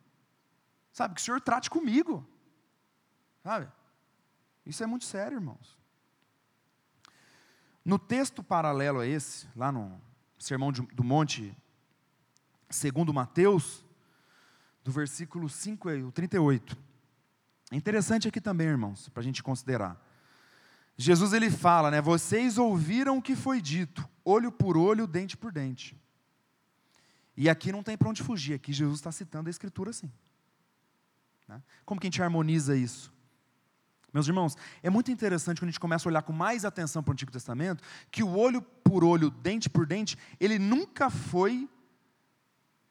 [0.94, 2.26] Sabe, que o Senhor trate comigo.
[3.44, 3.68] Sabe?
[4.66, 5.78] Isso é muito sério, irmãos.
[7.84, 10.00] No texto paralelo a esse, lá no
[10.38, 11.56] Sermão do Monte,
[12.70, 13.84] segundo Mateus,
[14.84, 16.78] do versículo 5 ao 38.
[17.72, 20.00] É interessante aqui também, irmãos, para a gente considerar.
[20.98, 22.02] Jesus ele fala, né?
[22.02, 26.00] Vocês ouviram o que foi dito, olho por olho, dente por dente.
[27.36, 30.12] E aqui não tem para onde fugir, aqui Jesus está citando a Escritura assim.
[31.48, 31.62] Né?
[31.86, 33.14] Como que a gente harmoniza isso?
[34.14, 37.12] Meus irmãos, é muito interessante quando a gente começa a olhar com mais atenção para
[37.12, 41.70] o Antigo Testamento, que o olho por olho, dente por dente, ele nunca foi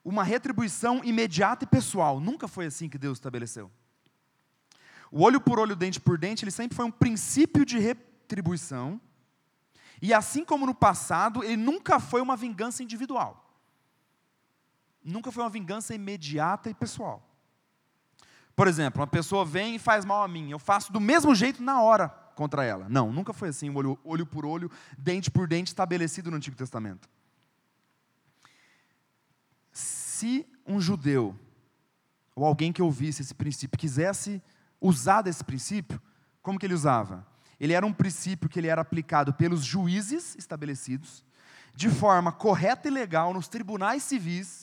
[0.02, 2.18] uma retribuição imediata e pessoal.
[2.18, 3.70] Nunca foi assim que Deus estabeleceu.
[5.12, 8.98] O olho por olho, dente por dente, ele sempre foi um princípio de retribuição.
[10.00, 13.49] E assim como no passado, ele nunca foi uma vingança individual
[15.04, 17.26] nunca foi uma vingança imediata e pessoal.
[18.54, 21.62] Por exemplo, uma pessoa vem e faz mal a mim, eu faço do mesmo jeito
[21.62, 22.88] na hora contra ela.
[22.88, 27.08] Não, nunca foi assim, olho, olho por olho, dente por dente, estabelecido no Antigo Testamento.
[29.72, 31.38] Se um judeu,
[32.34, 34.42] ou alguém que ouvisse esse princípio, quisesse
[34.80, 36.00] usar desse princípio,
[36.42, 37.26] como que ele usava?
[37.58, 41.24] Ele era um princípio que ele era aplicado pelos juízes estabelecidos,
[41.74, 44.59] de forma correta e legal nos tribunais civis,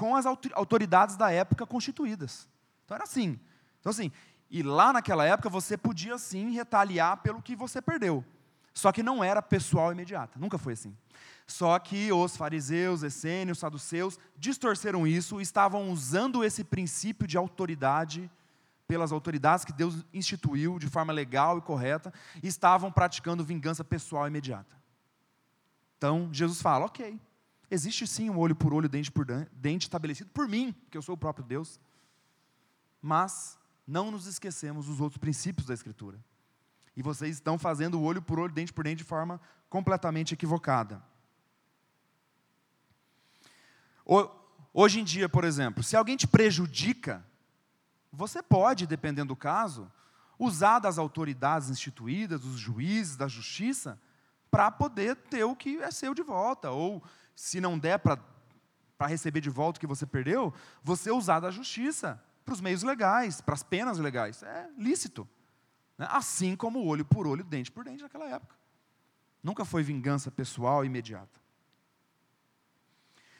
[0.00, 2.48] com as autoridades da época constituídas.
[2.86, 3.38] Então era assim.
[3.78, 4.10] Então assim,
[4.50, 8.24] e lá naquela época você podia sim retaliar pelo que você perdeu.
[8.72, 10.96] Só que não era pessoal imediata, nunca foi assim.
[11.46, 18.30] Só que os fariseus, essênios, saduceus distorceram isso estavam usando esse princípio de autoridade
[18.88, 22.10] pelas autoridades que Deus instituiu de forma legal e correta
[22.42, 24.74] e estavam praticando vingança pessoal imediata.
[25.98, 27.20] Então, Jesus fala: ok,
[27.70, 31.14] Existe sim um olho por olho, dente por dente estabelecido por mim, que eu sou
[31.14, 31.78] o próprio Deus.
[33.00, 36.18] Mas não nos esquecemos dos outros princípios da Escritura.
[36.96, 41.02] E vocês estão fazendo o olho por olho, dente por dente de forma completamente equivocada.
[44.74, 47.24] Hoje em dia, por exemplo, se alguém te prejudica,
[48.12, 49.90] você pode, dependendo do caso,
[50.36, 54.00] usar das autoridades instituídas, dos juízes, da justiça,
[54.50, 57.02] para poder ter o que é seu de volta, ou
[57.40, 58.20] se não der para
[59.06, 63.40] receber de volta o que você perdeu, você usar da justiça para os meios legais,
[63.40, 64.42] para as penas legais.
[64.42, 65.26] É lícito.
[65.96, 66.06] Né?
[66.10, 68.54] Assim como olho por olho, dente por dente naquela época.
[69.42, 71.40] Nunca foi vingança pessoal imediata.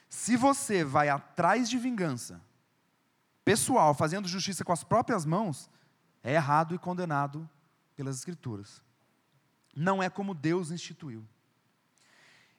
[0.09, 2.41] Se você vai atrás de vingança
[3.45, 5.69] pessoal, fazendo justiça com as próprias mãos,
[6.23, 7.47] é errado e condenado
[7.95, 8.81] pelas Escrituras.
[9.75, 11.23] Não é como Deus instituiu.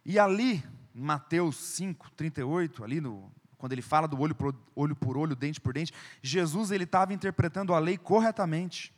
[0.04, 0.62] E ali,
[0.94, 5.60] Mateus 5, 38, ali no quando ele fala do olho por olho, por olho dente
[5.60, 8.92] por dente, Jesus ele estava interpretando a lei corretamente,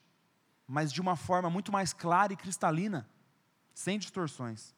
[0.66, 3.06] mas de uma forma muito mais clara e cristalina,
[3.74, 4.74] sem distorções.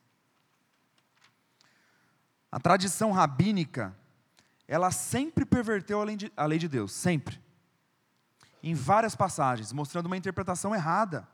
[2.50, 3.96] A tradição rabínica,
[4.66, 7.40] ela sempre perverteu a lei de, Deus, sempre.
[8.61, 11.29] Em várias passagens, mostrando uma interpretação errada.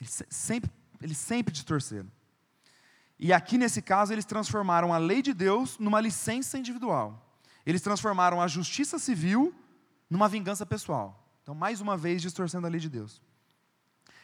[0.00, 0.68] Eles sempre,
[1.00, 2.10] eles sempre distorceram.
[3.22, 7.22] E aqui nesse caso, eles transformaram a lei de Deus numa licença individual.
[7.66, 9.54] Eles transformaram a justiça civil
[10.08, 11.22] numa vingança pessoal.
[11.42, 13.20] Então, mais uma vez, distorcendo a lei de Deus.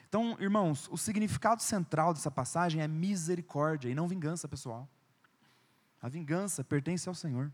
[0.08, 4.88] Então, irmãos, o significado central dessa passagem é misericórdia e não vingança pessoal.
[6.00, 7.52] A vingança pertence ao Senhor.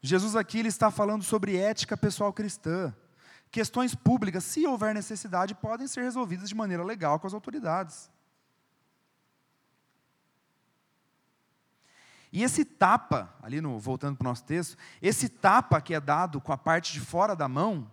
[0.00, 2.94] Jesus aqui ele está falando sobre ética pessoal cristã.
[3.50, 8.10] Questões públicas, se houver necessidade, podem ser resolvidas de maneira legal com as autoridades.
[12.32, 16.40] E esse tapa, ali no, voltando para o nosso texto, esse tapa que é dado
[16.40, 17.90] com a parte de fora da mão,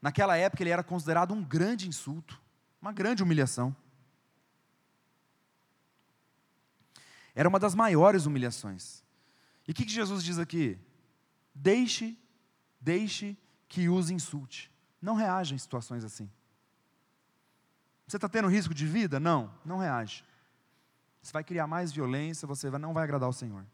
[0.00, 2.40] naquela época ele era considerado um grande insulto,
[2.80, 3.74] uma grande humilhação.
[7.34, 9.02] Era uma das maiores humilhações.
[9.66, 10.78] E o que, que Jesus diz aqui?
[11.54, 12.18] Deixe,
[12.80, 14.70] deixe que os insulte.
[15.00, 16.30] Não reaja em situações assim.
[18.06, 19.20] Você está tendo risco de vida?
[19.20, 20.24] Não, não reage.
[21.22, 23.64] Você vai criar mais violência, você não vai agradar o Senhor.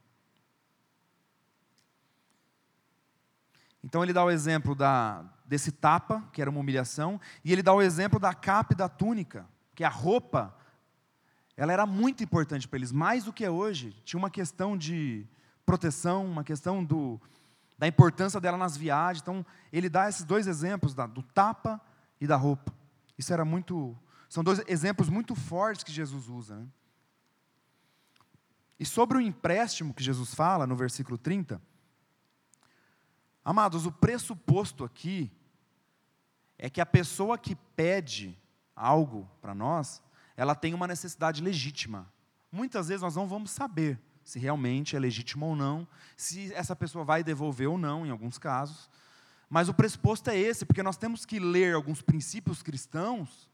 [3.83, 7.73] Então ele dá o exemplo da, desse tapa, que era uma humilhação, e ele dá
[7.73, 10.57] o exemplo da capa e da túnica, que a roupa,
[11.57, 13.93] ela era muito importante para eles, mais do que é hoje.
[14.05, 15.25] Tinha uma questão de
[15.65, 17.21] proteção, uma questão do,
[17.79, 19.23] da importância dela nas viagens.
[19.23, 21.81] Então ele dá esses dois exemplos, da, do tapa
[22.21, 22.73] e da roupa.
[23.17, 23.97] Isso era muito,
[24.29, 26.57] são dois exemplos muito fortes que Jesus usa.
[26.57, 26.67] Né?
[28.79, 31.61] E sobre o empréstimo que Jesus fala no versículo 30,
[33.45, 35.33] amados, o pressuposto aqui
[36.59, 38.39] é que a pessoa que pede
[38.75, 40.03] algo para nós,
[40.37, 42.13] ela tem uma necessidade legítima.
[42.53, 45.87] Muitas vezes nós não vamos saber se realmente é legítimo ou não,
[46.17, 48.91] se essa pessoa vai devolver ou não, em alguns casos.
[49.49, 53.49] Mas o pressuposto é esse, porque nós temos que ler alguns princípios cristãos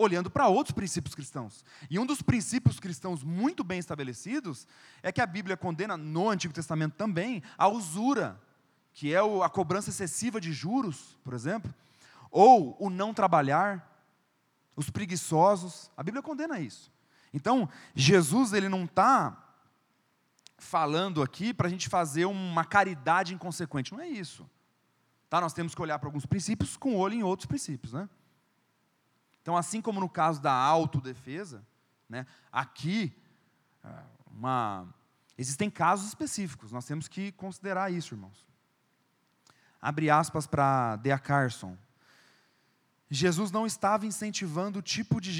[0.00, 1.62] olhando para outros princípios cristãos.
[1.90, 4.66] E um dos princípios cristãos muito bem estabelecidos
[5.02, 8.40] é que a Bíblia condena, no Antigo Testamento também, a usura,
[8.94, 11.72] que é a cobrança excessiva de juros, por exemplo,
[12.30, 13.86] ou o não trabalhar,
[14.74, 15.90] os preguiçosos.
[15.96, 16.90] A Bíblia condena isso.
[17.32, 19.36] Então, Jesus ele não está
[20.56, 23.92] falando aqui para a gente fazer uma caridade inconsequente.
[23.92, 24.48] Não é isso.
[25.28, 25.40] Tá?
[25.40, 27.92] Nós temos que olhar para alguns princípios com olho em outros princípios.
[27.92, 28.08] Né?
[29.42, 31.64] Então, assim como no caso da autodefesa,
[32.08, 33.12] né, aqui
[33.84, 33.88] é,
[34.30, 34.86] uma,
[35.36, 38.46] existem casos específicos, nós temos que considerar isso, irmãos.
[39.80, 41.76] Abre aspas para Dea Carson.
[43.12, 45.32] Jesus não estava incentivando o tipo de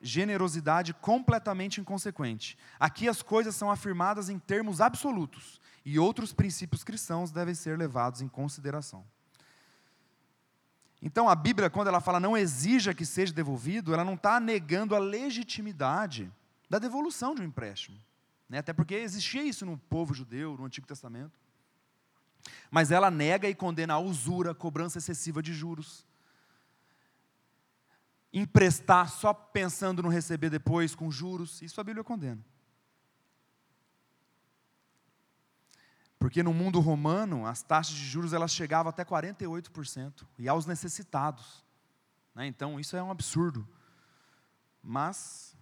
[0.00, 2.58] generosidade completamente inconsequente.
[2.80, 8.22] Aqui as coisas são afirmadas em termos absolutos e outros princípios cristãos devem ser levados
[8.22, 9.04] em consideração.
[11.02, 14.94] Então a Bíblia, quando ela fala não exija que seja devolvido, ela não está negando
[14.94, 16.32] a legitimidade
[16.70, 17.98] da devolução de um empréstimo.
[18.48, 18.58] Né?
[18.58, 21.40] Até porque existia isso no povo judeu, no Antigo Testamento.
[22.70, 26.06] Mas ela nega e condena a usura, a cobrança excessiva de juros.
[28.32, 32.42] Emprestar só pensando no receber depois com juros, isso a Bíblia condena.
[36.22, 41.64] Porque no mundo romano, as taxas de juros elas chegavam até 48%, e aos necessitados.
[42.32, 42.46] Né?
[42.46, 43.68] Então, isso é um absurdo.
[44.80, 45.56] Mas,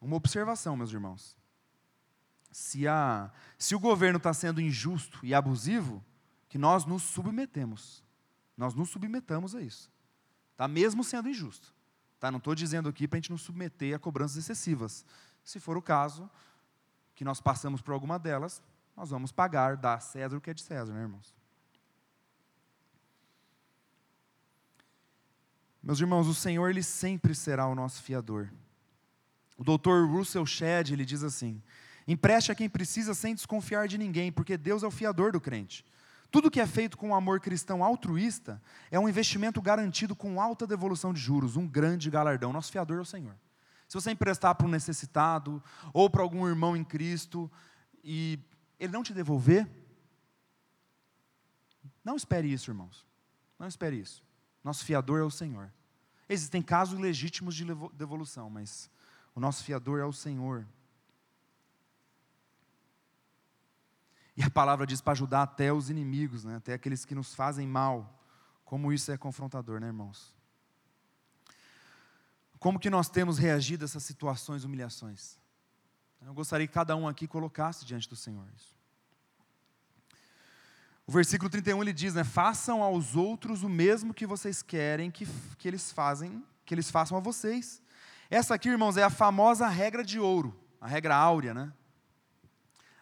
[0.00, 1.36] uma observação, meus irmãos.
[2.52, 6.04] Se, a, se o governo está sendo injusto e abusivo,
[6.48, 8.04] que nós nos submetemos.
[8.56, 9.90] Nós nos submetamos a isso.
[10.56, 10.68] Tá?
[10.68, 11.74] Mesmo sendo injusto.
[12.20, 12.30] Tá?
[12.30, 15.04] Não estou dizendo aqui para a gente nos submeter a cobranças excessivas.
[15.42, 16.30] Se for o caso,
[17.12, 18.62] que nós passamos por alguma delas,
[19.00, 21.34] nós vamos pagar, dar a César o que é de César, né, irmãos?
[25.82, 28.50] Meus irmãos, o Senhor ele sempre será o nosso fiador.
[29.56, 31.62] O doutor Russell Shedd, ele diz assim:
[32.06, 35.82] empreste a quem precisa sem desconfiar de ninguém, porque Deus é o fiador do crente.
[36.30, 38.60] Tudo que é feito com amor cristão altruísta
[38.90, 42.52] é um investimento garantido com alta devolução de juros, um grande galardão.
[42.52, 43.34] Nosso fiador é o Senhor.
[43.88, 47.50] Se você emprestar para um necessitado ou para algum irmão em Cristo
[48.04, 48.38] e
[48.80, 49.68] ele não te devolver,
[52.02, 53.06] não espere isso, irmãos.
[53.58, 54.24] Não espere isso.
[54.64, 55.70] Nosso fiador é o Senhor.
[56.28, 58.90] Existem casos legítimos de devolução, mas
[59.34, 60.66] o nosso fiador é o Senhor.
[64.36, 66.56] E a palavra diz para ajudar até os inimigos, né?
[66.56, 68.18] até aqueles que nos fazem mal.
[68.64, 70.32] Como isso é confrontador, né, irmãos?
[72.58, 75.39] Como que nós temos reagido a essas situações, humilhações?
[76.24, 78.78] Eu gostaria que cada um aqui colocasse diante do Senhor isso.
[81.06, 85.26] O versículo 31 ele diz, né, façam aos outros o mesmo que vocês querem que,
[85.58, 87.82] que eles fazem, que eles façam a vocês.
[88.30, 91.72] Essa aqui, irmãos, é a famosa regra de ouro, a regra áurea, né?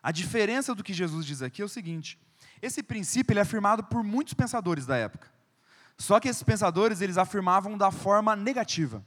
[0.02, 2.18] A diferença do que Jesus diz aqui é o seguinte:
[2.62, 5.30] esse princípio ele é afirmado por muitos pensadores da época.
[5.98, 9.04] Só que esses pensadores eles afirmavam da forma negativa.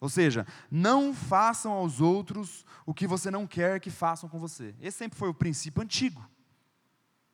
[0.00, 4.74] Ou seja, não façam aos outros o que você não quer que façam com você.
[4.80, 6.26] Esse sempre foi o princípio antigo,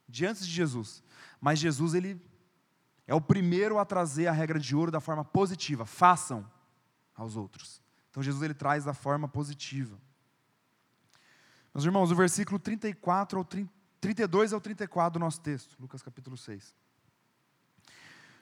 [0.08, 1.02] de antes de Jesus.
[1.40, 2.20] Mas Jesus ele
[3.06, 5.84] é o primeiro a trazer a regra de ouro da forma positiva.
[5.84, 6.48] Façam
[7.14, 7.82] aos outros.
[8.10, 9.98] Então Jesus ele traz da forma positiva.
[11.74, 16.36] Meus irmãos, o versículo 34 ao 30, 32 ao 34 do nosso texto, Lucas capítulo
[16.36, 16.74] 6.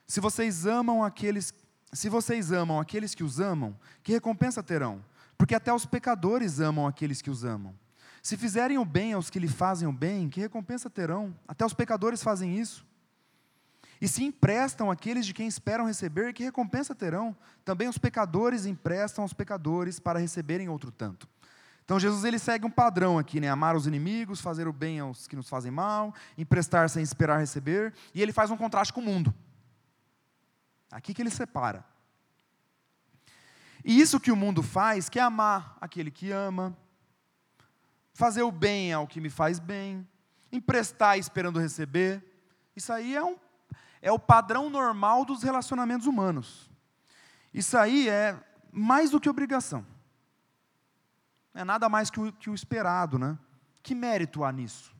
[0.06, 1.52] Se vocês amam aqueles
[1.92, 5.02] se vocês amam aqueles que os amam, que recompensa terão?
[5.36, 7.74] Porque até os pecadores amam aqueles que os amam.
[8.22, 11.34] Se fizerem o bem aos que lhe fazem o bem, que recompensa terão?
[11.46, 12.86] Até os pecadores fazem isso.
[14.00, 17.36] E se emprestam aqueles de quem esperam receber, que recompensa terão?
[17.64, 21.28] Também os pecadores emprestam aos pecadores para receberem outro tanto.
[21.84, 23.48] Então Jesus ele segue um padrão aqui, né?
[23.48, 27.94] Amar os inimigos, fazer o bem aos que nos fazem mal, emprestar sem esperar receber,
[28.14, 29.34] e ele faz um contraste com o mundo.
[30.90, 31.84] Aqui que ele separa.
[33.84, 36.76] E isso que o mundo faz, que é amar aquele que ama,
[38.12, 40.06] fazer o bem ao que me faz bem,
[40.50, 42.24] emprestar esperando receber,
[42.74, 43.36] isso aí é, um,
[44.02, 46.70] é o padrão normal dos relacionamentos humanos.
[47.52, 48.38] Isso aí é
[48.72, 49.86] mais do que obrigação
[51.58, 53.36] é nada mais que o, que o esperado, né?
[53.82, 54.94] Que mérito há nisso?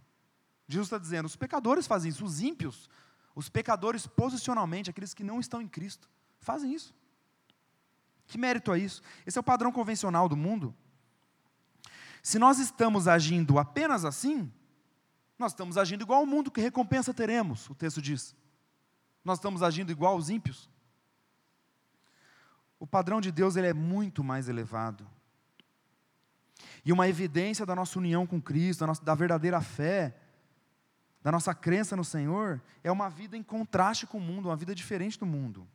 [0.67, 2.91] Jesus está dizendo: os pecadores fazem isso, os ímpios,
[3.39, 6.11] os pecadores posicionalmente, aqueles que não estão em Cristo,
[6.41, 6.93] fazem isso.
[8.27, 9.01] Que mérito há isso?
[9.25, 10.75] Esse é o padrão convencional do mundo.
[12.21, 14.53] Se nós estamos agindo apenas assim,
[15.39, 18.35] nós estamos agindo igual ao mundo, que recompensa teremos, o texto diz.
[19.25, 20.69] Nós estamos agindo igual aos ímpios.
[22.77, 25.09] O padrão de Deus ele é muito mais elevado.
[26.85, 30.17] E uma evidência da nossa união com Cristo, da, nossa, da verdadeira fé,
[31.23, 34.75] da nossa crença no Senhor, é uma vida em contraste com o mundo, uma vida
[34.75, 35.67] diferente do mundo.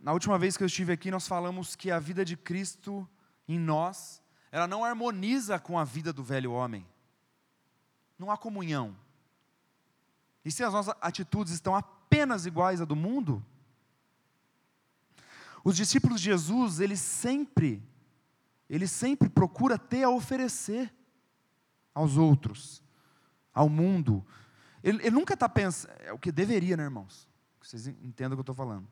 [0.00, 3.08] Na última vez que eu estive aqui, nós falamos que a vida de Cristo
[3.46, 6.86] em nós, ela não harmoniza com a vida do velho homem.
[8.18, 8.96] Não há comunhão.
[10.44, 13.44] E se as nossas atitudes estão apenas iguais à do mundo,
[15.64, 17.82] os discípulos de Jesus, eles sempre,
[18.68, 20.92] eles sempre procura ter a oferecer
[21.94, 22.82] aos outros,
[23.54, 24.24] ao mundo.
[24.82, 27.28] Ele, ele nunca está pensando, é o que deveria, né, irmãos?
[27.60, 28.86] Vocês entendam o que eu estou falando.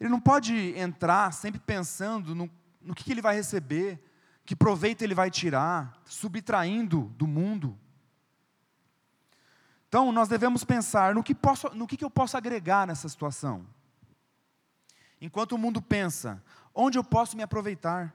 [0.00, 4.02] Ele não pode entrar sempre pensando no, no que, que ele vai receber,
[4.44, 7.78] que proveito ele vai tirar, subtraindo do mundo.
[9.88, 13.66] Então, nós devemos pensar no que, posso, no que, que eu posso agregar nessa situação.
[15.20, 16.42] Enquanto o mundo pensa,
[16.74, 18.12] onde eu posso me aproveitar?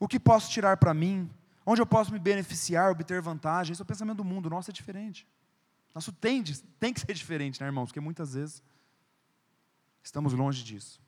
[0.00, 1.30] O que posso tirar para mim?
[1.70, 3.72] Onde eu posso me beneficiar, obter vantagem?
[3.72, 5.28] Esse é o pensamento do mundo, nosso é diferente.
[5.94, 6.42] Nosso tem,
[6.80, 7.88] tem que ser diferente, né, irmãos?
[7.88, 8.62] Porque muitas vezes
[10.02, 10.98] estamos longe disso.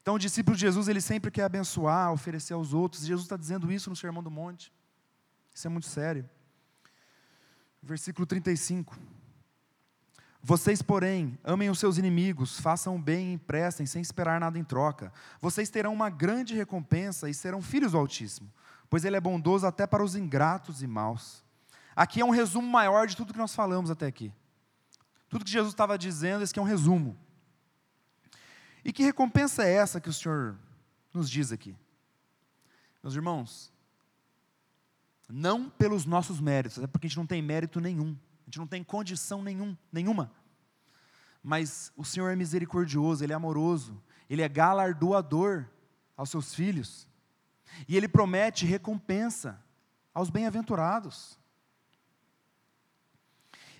[0.00, 3.04] Então, o discípulo de Jesus, ele sempre quer abençoar, oferecer aos outros.
[3.04, 4.72] Jesus está dizendo isso no Sermão do Monte.
[5.52, 6.30] Isso é muito sério.
[7.82, 8.96] Versículo 35.
[10.40, 14.62] Vocês, porém, amem os seus inimigos, façam o bem e emprestem, sem esperar nada em
[14.62, 15.12] troca.
[15.40, 18.48] Vocês terão uma grande recompensa e serão filhos do Altíssimo,
[18.90, 21.44] pois Ele é bondoso até para os ingratos e maus.
[21.94, 24.32] Aqui é um resumo maior de tudo que nós falamos até aqui.
[25.28, 27.18] Tudo que Jesus estava dizendo, esse aqui é um resumo.
[28.84, 30.56] E que recompensa é essa que o Senhor
[31.12, 31.76] nos diz aqui?
[33.02, 33.72] Meus irmãos,
[35.28, 38.16] não pelos nossos méritos, é porque a gente não tem mérito nenhum.
[38.42, 40.32] A gente não tem condição nenhum, nenhuma.
[41.42, 45.66] Mas o Senhor é misericordioso, Ele é amoroso, Ele é galardoador
[46.16, 47.07] aos seus filhos.
[47.86, 49.62] E Ele promete recompensa
[50.14, 51.38] aos bem-aventurados.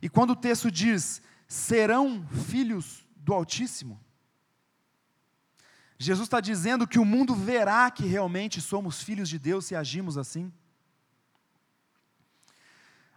[0.00, 4.00] E quando o texto diz, serão filhos do Altíssimo,
[5.98, 10.16] Jesus está dizendo que o mundo verá que realmente somos filhos de Deus se agimos
[10.16, 10.52] assim.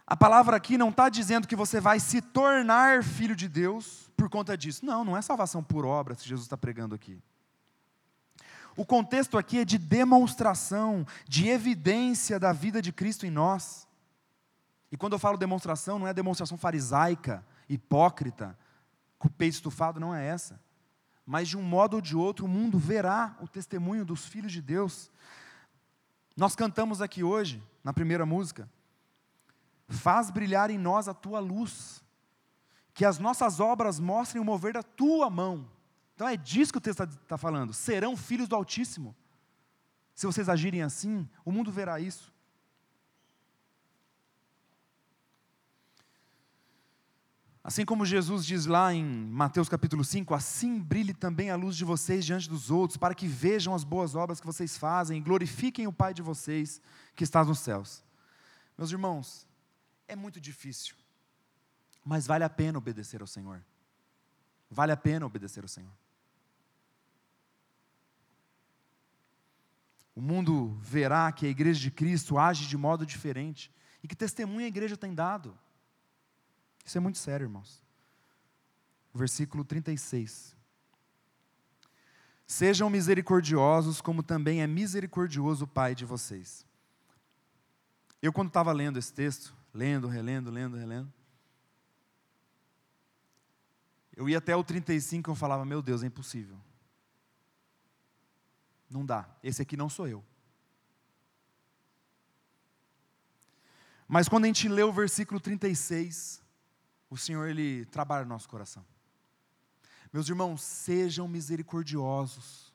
[0.04, 4.28] A palavra aqui não está dizendo que você vai se tornar filho de Deus por
[4.28, 4.84] conta disso.
[4.84, 7.22] Não, não é salvação por obra que Jesus está pregando aqui.
[8.76, 13.86] O contexto aqui é de demonstração, de evidência da vida de Cristo em nós.
[14.90, 18.58] E quando eu falo demonstração, não é demonstração farisaica, hipócrita,
[19.18, 20.60] com o peito estufado, não é essa.
[21.24, 24.60] Mas de um modo ou de outro, o mundo verá o testemunho dos filhos de
[24.60, 25.10] Deus.
[26.36, 28.68] Nós cantamos aqui hoje, na primeira música,
[29.88, 32.02] faz brilhar em nós a tua luz,
[32.94, 35.68] que as nossas obras mostrem o mover da tua mão.
[36.14, 37.72] Então é disso que o texto está tá falando.
[37.72, 39.14] Serão filhos do Altíssimo.
[40.14, 42.32] Se vocês agirem assim, o mundo verá isso.
[47.64, 51.84] Assim como Jesus diz lá em Mateus capítulo 5, assim brilhe também a luz de
[51.84, 55.86] vocês diante dos outros, para que vejam as boas obras que vocês fazem e glorifiquem
[55.86, 56.82] o Pai de vocês
[57.14, 58.02] que está nos céus.
[58.76, 59.46] Meus irmãos,
[60.08, 60.96] é muito difícil,
[62.04, 63.62] mas vale a pena obedecer ao Senhor.
[64.68, 66.01] Vale a pena obedecer ao Senhor.
[70.14, 74.64] O mundo verá que a igreja de Cristo age de modo diferente e que testemunho
[74.64, 75.58] a igreja tem dado.
[76.84, 77.82] Isso é muito sério, irmãos.
[79.14, 80.56] Versículo 36.
[82.46, 86.66] Sejam misericordiosos, como também é misericordioso o Pai de vocês.
[88.20, 91.12] Eu, quando estava lendo esse texto, lendo, relendo, lendo, relendo,
[94.14, 96.58] eu ia até o 35 e eu falava: Meu Deus, é impossível.
[98.92, 99.26] Não dá.
[99.42, 100.22] Esse aqui não sou eu.
[104.06, 106.42] Mas quando a gente lê o versículo 36,
[107.08, 108.84] o Senhor ele trabalha no nosso coração.
[110.12, 112.70] Meus irmãos, sejam misericordiosos,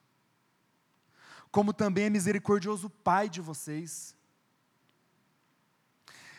[1.52, 4.16] como também é misericordioso o Pai de vocês.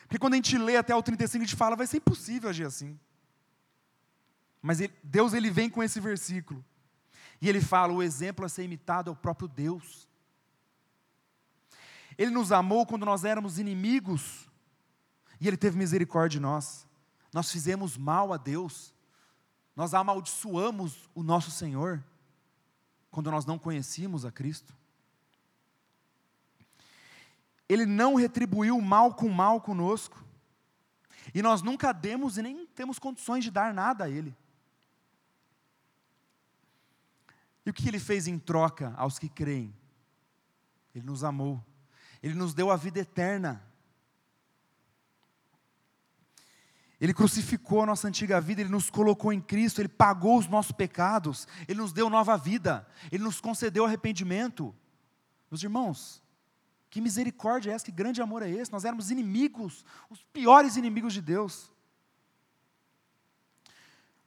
[0.03, 2.65] Porque quando a gente lê até o 35, a gente fala, vai ser impossível agir
[2.65, 2.99] assim.
[4.61, 6.65] Mas ele, Deus ele vem com esse versículo.
[7.41, 10.07] E ele fala: o exemplo a ser imitado é o próprio Deus.
[12.17, 14.49] Ele nos amou quando nós éramos inimigos,
[15.41, 16.89] e ele teve misericórdia de nós
[17.33, 18.95] nós fizemos mal a Deus,
[19.77, 22.03] nós amaldiçoamos o nosso Senhor,
[23.11, 24.75] quando nós não conhecíamos a Cristo.
[27.69, 30.25] Ele não retribuiu mal com mal conosco,
[31.35, 34.35] e nós nunca demos e nem temos condições de dar nada a Ele.
[37.69, 39.77] E o que Ele fez em troca aos que creem?
[40.95, 41.63] Ele nos amou,
[42.23, 43.63] Ele nos deu a vida eterna.
[46.99, 50.73] Ele crucificou a nossa antiga vida, Ele nos colocou em Cristo, Ele pagou os nossos
[50.73, 54.75] pecados, Ele nos deu nova vida, Ele nos concedeu arrependimento.
[55.51, 56.23] Meus irmãos,
[56.89, 58.73] que misericórdia é essa, que grande amor é esse?
[58.73, 61.71] Nós éramos inimigos, os piores inimigos de Deus.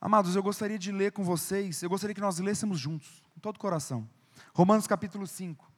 [0.03, 3.57] Amados, eu gostaria de ler com vocês, eu gostaria que nós lêssemos juntos, com todo
[3.57, 4.09] o coração.
[4.51, 5.71] Romanos capítulo 5,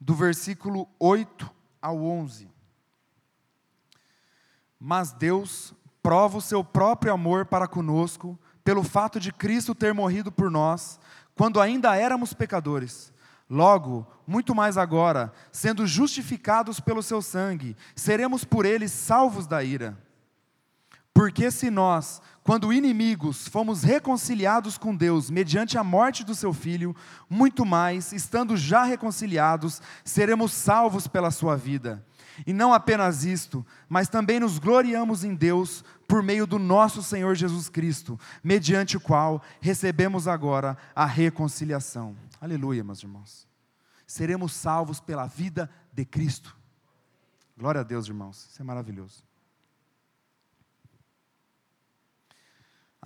[0.00, 2.50] do versículo 8 ao 11.
[4.80, 10.32] Mas Deus prova o seu próprio amor para conosco, pelo fato de Cristo ter morrido
[10.32, 10.98] por nós,
[11.34, 13.12] quando ainda éramos pecadores.
[13.50, 20.02] Logo, muito mais agora, sendo justificados pelo seu sangue, seremos por ele salvos da ira.
[21.18, 26.94] Porque se nós, quando inimigos, fomos reconciliados com Deus mediante a morte do seu filho,
[27.28, 32.06] muito mais, estando já reconciliados, seremos salvos pela sua vida.
[32.46, 37.34] E não apenas isto, mas também nos gloriamos em Deus por meio do nosso Senhor
[37.34, 42.16] Jesus Cristo, mediante o qual recebemos agora a reconciliação.
[42.40, 43.48] Aleluia, meus irmãos.
[44.06, 46.56] Seremos salvos pela vida de Cristo.
[47.56, 48.46] Glória a Deus, irmãos.
[48.52, 49.27] Isso é maravilhoso.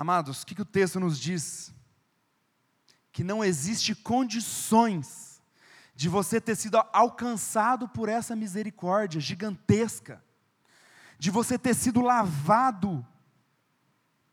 [0.03, 1.73] Amados, o que, o texto nos diz?
[3.13, 5.41] Que não existe condições
[5.95, 10.21] de você ter sido alcançado por essa misericórdia gigantesca,
[11.21, 13.07] de você ter sido lavado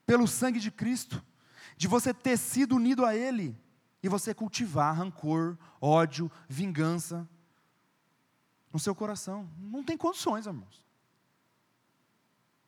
[0.07, 1.23] pelo sangue de Cristo,
[1.77, 3.55] de você ter sido unido a Ele
[4.01, 7.29] e você cultivar rancor, ódio, vingança
[8.73, 9.47] no seu coração.
[9.55, 10.83] Não tem condições, irmãos.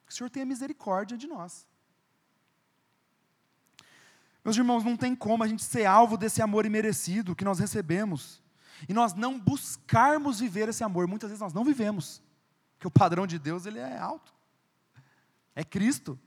[0.06, 1.66] Que o Senhor tenha misericórdia de nós.
[4.44, 8.42] Meus irmãos, não tem como a gente ser alvo desse amor imerecido que nós recebemos
[8.90, 11.08] e nós não buscarmos viver esse amor.
[11.08, 12.22] Muitas vezes nós não vivemos,
[12.74, 14.34] porque o padrão de Deus ele é alto,
[15.56, 16.20] é Cristo.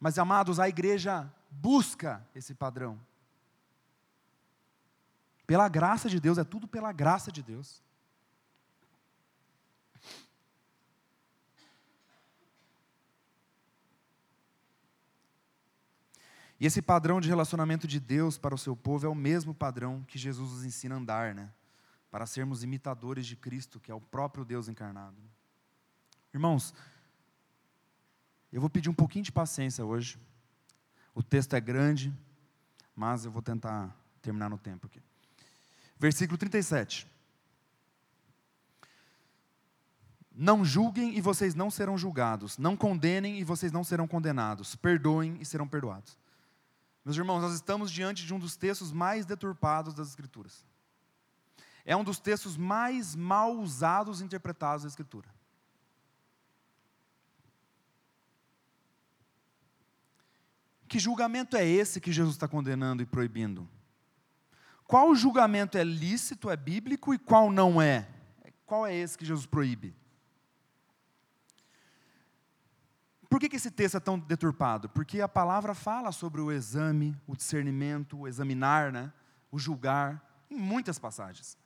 [0.00, 2.98] Mas amados, a igreja busca esse padrão.
[5.46, 7.82] Pela graça de Deus, é tudo pela graça de Deus.
[16.60, 20.04] E esse padrão de relacionamento de Deus para o seu povo é o mesmo padrão
[20.06, 21.50] que Jesus nos ensina a andar, né?
[22.10, 25.16] Para sermos imitadores de Cristo, que é o próprio Deus encarnado.
[26.34, 26.74] Irmãos,
[28.52, 30.18] eu vou pedir um pouquinho de paciência hoje.
[31.14, 32.12] O texto é grande,
[32.94, 35.00] mas eu vou tentar terminar no tempo aqui.
[35.98, 37.06] Versículo 37.
[40.30, 42.58] Não julguem e vocês não serão julgados.
[42.58, 44.76] Não condenem e vocês não serão condenados.
[44.76, 46.18] Perdoem e serão perdoados.
[47.04, 50.64] Meus irmãos, nós estamos diante de um dos textos mais deturpados das Escrituras.
[51.84, 55.28] É um dos textos mais mal usados e interpretados da Escritura.
[60.86, 63.68] Que julgamento é esse que Jesus está condenando e proibindo?
[64.84, 68.08] Qual julgamento é lícito, é bíblico e qual não é?
[68.66, 69.94] Qual é esse que Jesus proíbe?
[73.30, 74.88] Por que, que esse texto é tão deturpado?
[74.88, 79.12] Porque a palavra fala sobre o exame, o discernimento, o examinar, né?
[79.52, 80.20] o julgar,
[80.50, 81.56] em muitas passagens.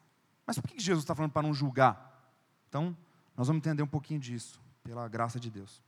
[0.47, 2.23] Mas por que, que Jesus está falando para não julgar?
[2.69, 2.95] Então,
[3.35, 5.83] nós vamos entender um pouquinho disso, pela graça de Deus.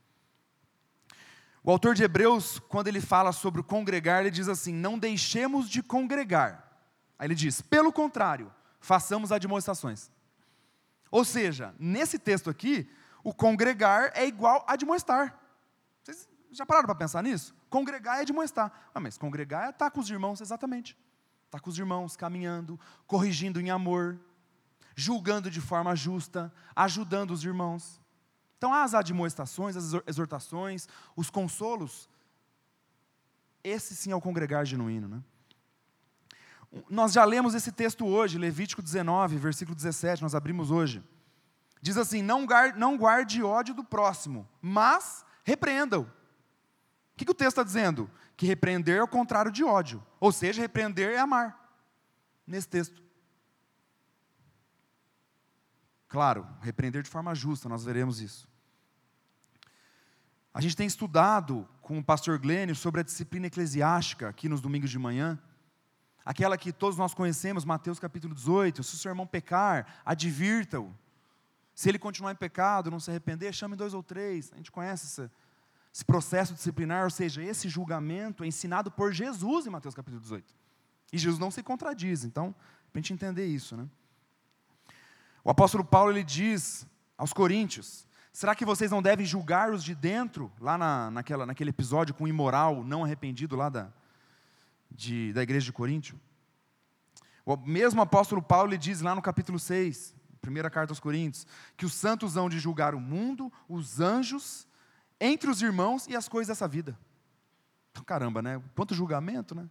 [1.63, 5.69] O autor de Hebreus, quando ele fala sobre o congregar, ele diz assim: não deixemos
[5.69, 6.75] de congregar.
[7.19, 10.09] Aí ele diz: pelo contrário, façamos admoestações.
[11.11, 12.89] Ou seja, nesse texto aqui,
[13.23, 15.37] o congregar é igual a admoestar.
[16.57, 17.53] Já pararam para pensar nisso?
[17.69, 18.89] Congregar é admoestar.
[18.91, 20.97] Ah, mas congregar é estar com os irmãos, exatamente.
[21.45, 24.19] Estar com os irmãos, caminhando, corrigindo em amor,
[24.95, 28.01] julgando de forma justa, ajudando os irmãos.
[28.57, 32.09] Então, as admoestações, as exortações, os consolos,
[33.63, 35.07] esse sim é o congregar genuíno.
[35.07, 35.23] Né?
[36.89, 41.03] Nós já lemos esse texto hoje, Levítico 19, versículo 17, nós abrimos hoje.
[41.83, 46.17] Diz assim: Não guarde, não guarde ódio do próximo, mas repreenda-o.
[47.17, 48.07] O que, que o texto está dizendo?
[48.35, 50.05] Que repreender é o contrário de ódio.
[50.19, 51.75] Ou seja, repreender é amar.
[52.45, 53.01] Nesse texto.
[56.07, 58.47] Claro, repreender de forma justa, nós veremos isso.
[60.53, 64.91] A gente tem estudado com o pastor Glênio sobre a disciplina eclesiástica aqui nos domingos
[64.91, 65.41] de manhã.
[66.23, 68.83] Aquela que todos nós conhecemos, Mateus capítulo 18.
[68.83, 70.95] Se o seu irmão pecar, advirta-o.
[71.73, 74.53] Se ele continuar em pecado, não se arrepender, chame dois ou três.
[74.53, 75.31] A gente conhece esse,
[75.93, 80.53] esse processo disciplinar, ou seja, esse julgamento é ensinado por Jesus em Mateus capítulo 18.
[81.11, 82.53] E Jesus não se contradiz, então,
[82.91, 83.75] para a gente entender isso.
[83.75, 83.87] Né?
[85.43, 86.85] O apóstolo Paulo ele diz
[87.17, 91.69] aos coríntios: será que vocês não devem julgar os de dentro, lá na, naquela, naquele
[91.69, 93.89] episódio com o imoral não arrependido lá da,
[94.91, 96.19] de, da igreja de Coríntio?
[97.45, 101.85] O mesmo apóstolo Paulo ele diz lá no capítulo 6, primeira carta aos Coríntios, que
[101.85, 104.66] os santos hão de julgar o mundo, os anjos,
[105.19, 106.97] entre os irmãos e as coisas dessa vida.
[107.91, 108.61] Então, caramba, né?
[108.75, 109.67] Quanto julgamento, né?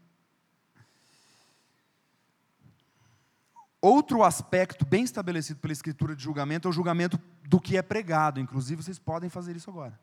[3.80, 8.40] Outro aspecto bem estabelecido pela escritura de julgamento é o julgamento do que é pregado.
[8.40, 9.96] Inclusive, vocês podem fazer isso agora.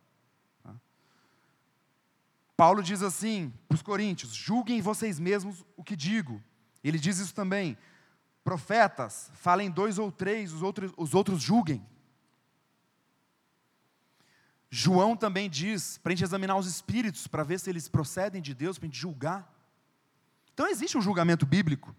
[0.64, 0.74] Tá?
[2.56, 6.42] Paulo diz assim para os coríntios: julguem vocês mesmos o que digo.
[6.82, 7.78] Ele diz isso também.
[8.44, 11.86] Profetas, falem dois ou três, os outros, os outros julguem.
[14.76, 18.56] João também diz para a gente examinar os espíritos, para ver se eles procedem de
[18.56, 19.48] Deus, para a gente julgar.
[20.52, 21.96] Então existe um julgamento bíblico.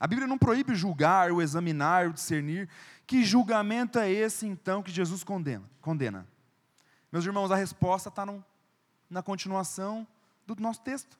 [0.00, 2.70] A Bíblia não proíbe julgar, ou examinar, ou discernir.
[3.06, 5.68] Que julgamento é esse, então, que Jesus condena?
[5.82, 6.26] condena?
[7.12, 8.26] Meus irmãos, a resposta está
[9.10, 10.06] na continuação
[10.46, 11.18] do nosso texto.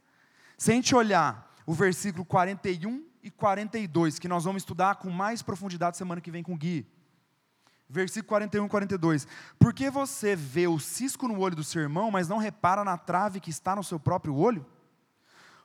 [0.57, 5.43] Se a gente olhar o versículo 41 e 42, que nós vamos estudar com mais
[5.43, 6.87] profundidade semana que vem com o Gui.
[7.89, 9.29] Versículo 41 e 42.
[9.59, 12.99] Por que você vê o cisco no olho do seu irmão, mas não repara na
[12.99, 14.67] trave que está no seu próprio olho?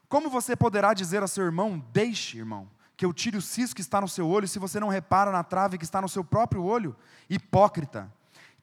[0.07, 3.82] Como você poderá dizer a seu irmão, deixe, irmão, que eu tire o cisco que
[3.82, 6.63] está no seu olho, se você não repara na trave que está no seu próprio
[6.63, 6.95] olho?
[7.30, 8.13] Hipócrita.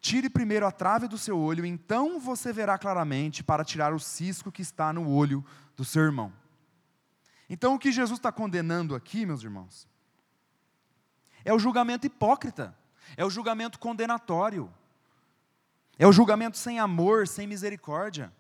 [0.01, 4.53] Tire primeiro a trave do seu olho, então você verá claramente para tirar o cisco
[4.53, 5.45] que está no olho
[5.77, 6.33] do seu irmão.
[7.51, 9.89] Então, o que Jesus está condenando aqui, meus irmãos,
[11.45, 12.77] é o julgamento hipócrita,
[13.17, 14.73] é o julgamento condenatório,
[15.99, 18.33] é o julgamento sem amor, sem misericórdia.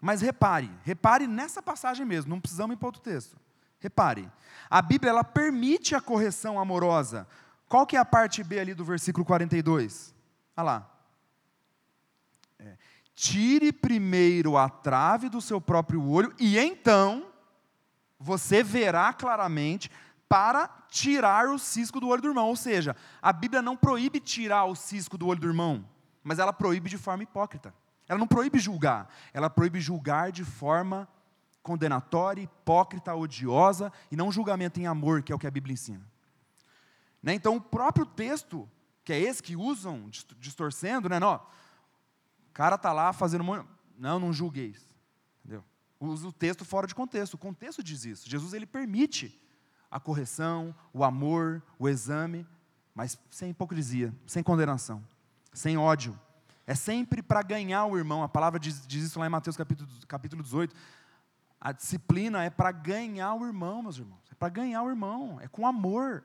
[0.00, 3.36] Mas repare, repare nessa passagem mesmo, não precisamos ir para outro texto.
[3.78, 4.30] Repare,
[4.68, 7.26] a Bíblia ela permite a correção amorosa.
[7.68, 10.14] Qual que é a parte B ali do versículo 42?
[10.56, 10.90] Olha lá.
[12.58, 12.76] É,
[13.14, 17.26] Tire primeiro a trave do seu próprio olho e então
[18.18, 19.90] você verá claramente
[20.32, 22.48] para tirar o cisco do olho do irmão.
[22.48, 25.86] Ou seja, a Bíblia não proíbe tirar o cisco do olho do irmão,
[26.24, 27.74] mas ela proíbe de forma hipócrita.
[28.08, 31.06] Ela não proíbe julgar, ela proíbe julgar de forma
[31.62, 36.10] condenatória, hipócrita, odiosa e não julgamento em amor, que é o que a Bíblia ensina.
[37.22, 37.34] Né?
[37.34, 38.66] Então, o próprio texto,
[39.04, 40.08] que é esse que usam,
[40.38, 41.20] distorcendo, né?
[41.20, 43.44] Não, o cara está lá fazendo.
[43.98, 44.88] Não, não julgueis.
[45.40, 45.62] Entendeu?
[46.00, 47.34] Usa o texto fora de contexto.
[47.34, 48.30] O contexto diz isso.
[48.30, 49.41] Jesus ele permite
[49.92, 52.46] a correção, o amor, o exame,
[52.94, 55.04] mas sem hipocrisia, sem condenação,
[55.52, 56.18] sem ódio.
[56.66, 58.22] É sempre para ganhar o irmão.
[58.22, 60.74] A palavra diz, diz, isso lá em Mateus capítulo, capítulo 18.
[61.60, 64.22] A disciplina é para ganhar o irmão, meus irmãos.
[64.30, 65.38] É para ganhar o irmão.
[65.42, 66.24] É com amor.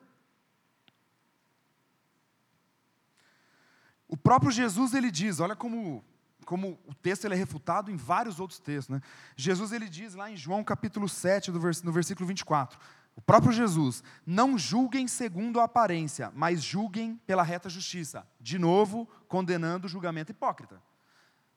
[4.07, 6.05] O próprio Jesus ele diz, olha como,
[6.45, 8.95] como o texto ele é refutado em vários outros textos.
[8.95, 9.01] Né?
[9.35, 12.79] Jesus ele diz lá em João capítulo 7, do vers, no versículo 24.
[13.17, 18.25] O próprio Jesus, não julguem segundo a aparência, mas julguem pela reta justiça.
[18.39, 20.79] De novo, condenando o julgamento hipócrita.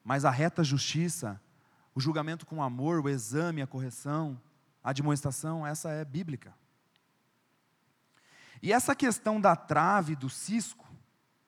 [0.02, 1.38] Mas a reta justiça,
[1.94, 4.40] o julgamento com amor, o exame, a correção,
[4.82, 6.54] a demonstração, essa é bíblica.
[8.62, 10.88] E essa questão da trave, do cisco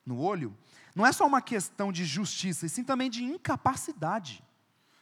[0.04, 0.54] no olho,
[0.94, 4.44] não é só uma questão de justiça, e sim também de incapacidade.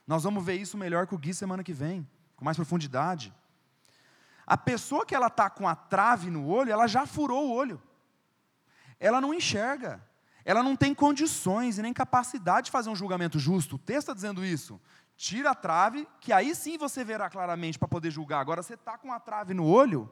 [0.07, 3.35] Nós vamos ver isso melhor com o Gui semana que vem, com mais profundidade.
[4.51, 7.81] A pessoa que ela está com a trave no olho, ela já furou o olho.
[8.99, 10.05] Ela não enxerga.
[10.45, 13.77] Ela não tem condições e nem capacidade de fazer um julgamento justo.
[13.77, 14.81] O texto está dizendo isso.
[15.17, 18.41] Tira a trave, que aí sim você verá claramente para poder julgar.
[18.41, 20.11] Agora, você está com a trave no olho,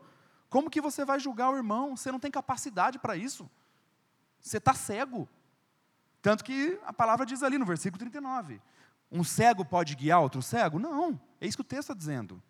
[0.49, 1.97] como que você vai julgar o irmão?
[1.97, 3.51] Você não tem capacidade para isso.
[4.39, 5.29] Você está cego.
[6.23, 8.63] Tanto que a palavra diz ali no versículo 39:
[9.11, 10.79] um cego pode guiar outro cego?
[10.79, 12.41] Não, é isso que o texto está dizendo.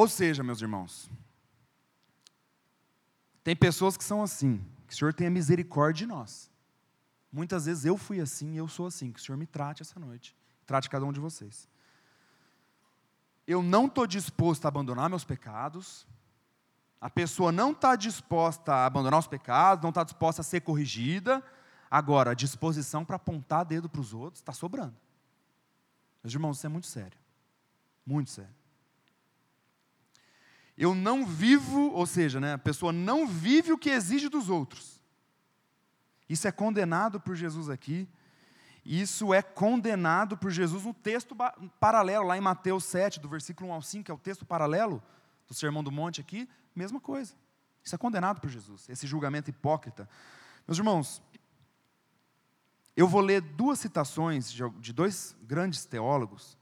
[0.00, 1.10] Ou seja, meus irmãos,
[3.44, 6.50] tem pessoas que são assim, que o Senhor tenha misericórdia de nós.
[7.30, 10.00] Muitas vezes eu fui assim e eu sou assim, que o Senhor me trate essa
[10.00, 10.34] noite,
[10.64, 11.68] trate cada um de vocês.
[13.46, 16.06] Eu não estou disposto a abandonar meus pecados,
[16.98, 21.44] a pessoa não está disposta a abandonar os pecados, não está disposta a ser corrigida.
[21.90, 24.96] Agora, a disposição para apontar dedo para os outros está sobrando.
[26.24, 27.18] Meus irmãos, isso é muito sério.
[28.06, 28.59] Muito sério.
[30.80, 34.98] Eu não vivo, ou seja, né, a pessoa não vive o que exige dos outros.
[36.26, 38.08] Isso é condenado por Jesus aqui.
[38.82, 41.36] Isso é condenado por Jesus no texto
[41.78, 45.02] paralelo, lá em Mateus 7, do versículo 1 ao 5, que é o texto paralelo
[45.46, 46.48] do Sermão do Monte aqui.
[46.74, 47.34] Mesma coisa.
[47.84, 50.08] Isso é condenado por Jesus, esse julgamento hipócrita.
[50.66, 51.22] Meus irmãos,
[52.96, 56.56] eu vou ler duas citações de dois grandes teólogos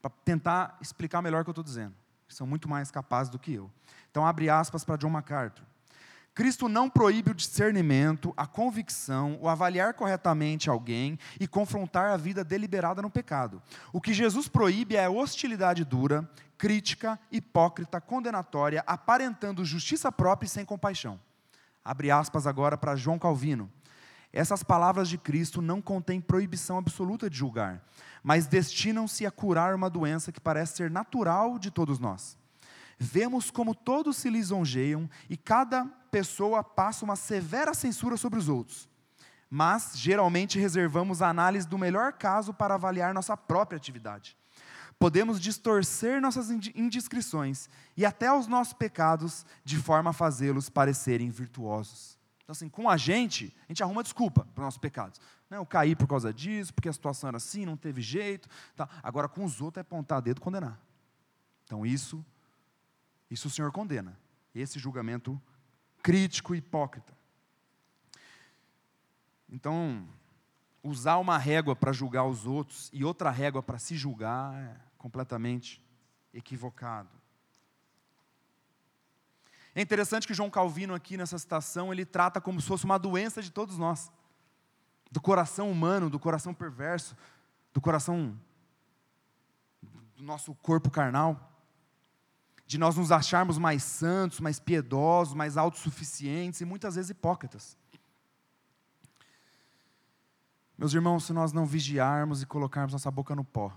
[0.00, 1.96] para tentar explicar melhor o que eu estou dizendo.
[2.28, 3.70] São muito mais capazes do que eu.
[4.10, 5.64] Então, abre aspas para John MacArthur.
[6.36, 12.44] Cristo não proíbe o discernimento, a convicção, o avaliar corretamente alguém e confrontar a vida
[12.44, 13.62] deliberada no pecado.
[13.90, 20.50] O que Jesus proíbe é a hostilidade dura, crítica, hipócrita, condenatória, aparentando justiça própria e
[20.50, 21.18] sem compaixão.
[21.82, 23.72] Abre aspas agora para João Calvino.
[24.36, 27.82] Essas palavras de Cristo não contêm proibição absoluta de julgar,
[28.22, 32.36] mas destinam-se a curar uma doença que parece ser natural de todos nós
[32.98, 38.88] vemos como todos se lisonjeiam e cada pessoa passa uma severa censura sobre os outros.
[39.48, 44.36] Mas, geralmente, reservamos a análise do melhor caso para avaliar nossa própria atividade.
[44.98, 52.15] Podemos distorcer nossas indiscrições e até os nossos pecados de forma a fazê-los parecerem virtuosos.
[52.46, 55.20] Então, assim, com a gente, a gente arruma desculpa para os nossos pecados.
[55.50, 58.48] Não, eu caí por causa disso, porque a situação era assim, não teve jeito.
[58.76, 58.88] Tá.
[59.02, 60.80] Agora, com os outros é apontar dedo e condenar.
[61.64, 62.24] Então, isso
[63.30, 64.16] isso o Senhor condena.
[64.54, 65.40] Esse julgamento
[66.02, 67.12] crítico e hipócrita.
[69.48, 70.08] Então,
[70.82, 75.82] usar uma régua para julgar os outros e outra régua para se julgar é completamente
[76.32, 77.10] equivocado.
[79.76, 83.42] É interessante que João Calvino aqui nessa citação, ele trata como se fosse uma doença
[83.42, 84.10] de todos nós.
[85.12, 87.14] Do coração humano, do coração perverso,
[87.74, 88.34] do coração
[90.16, 91.52] do nosso corpo carnal
[92.66, 97.76] de nós nos acharmos mais santos, mais piedosos, mais autossuficientes e muitas vezes hipócritas.
[100.76, 103.72] Meus irmãos, se nós não vigiarmos e colocarmos nossa boca no pó,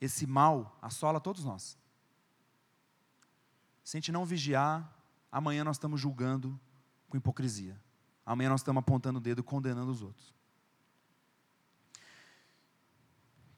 [0.00, 1.78] esse mal assola todos nós.
[3.82, 4.92] Se a gente não vigiar,
[5.34, 6.58] amanhã nós estamos julgando
[7.08, 7.76] com hipocrisia.
[8.24, 10.32] Amanhã nós estamos apontando o dedo condenando os outros.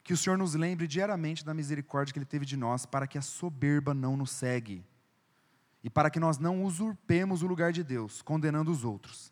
[0.03, 3.18] Que o Senhor nos lembre diariamente da misericórdia que Ele teve de nós, para que
[3.18, 4.87] a soberba não nos segue.
[5.85, 9.31] E para que nós não usurpemos o lugar de Deus, condenando os outros.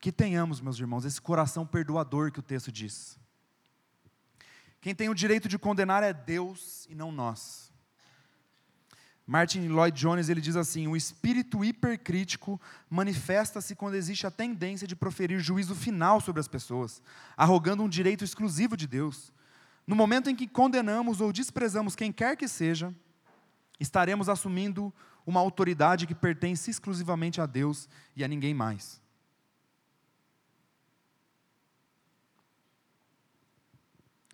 [0.00, 3.18] Que tenhamos, meus irmãos, esse coração perdoador que o texto diz.
[4.80, 7.73] Quem tem o direito de condenar é Deus e não nós.
[9.26, 12.60] Martin Lloyd Jones ele diz assim: o espírito hipercrítico
[12.90, 17.02] manifesta-se quando existe a tendência de proferir juízo final sobre as pessoas,
[17.36, 19.32] arrogando um direito exclusivo de Deus.
[19.86, 22.94] No momento em que condenamos ou desprezamos quem quer que seja,
[23.80, 24.92] estaremos assumindo
[25.26, 29.00] uma autoridade que pertence exclusivamente a Deus e a ninguém mais.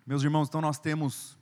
[0.05, 1.37] Meus irmãos, então nós temos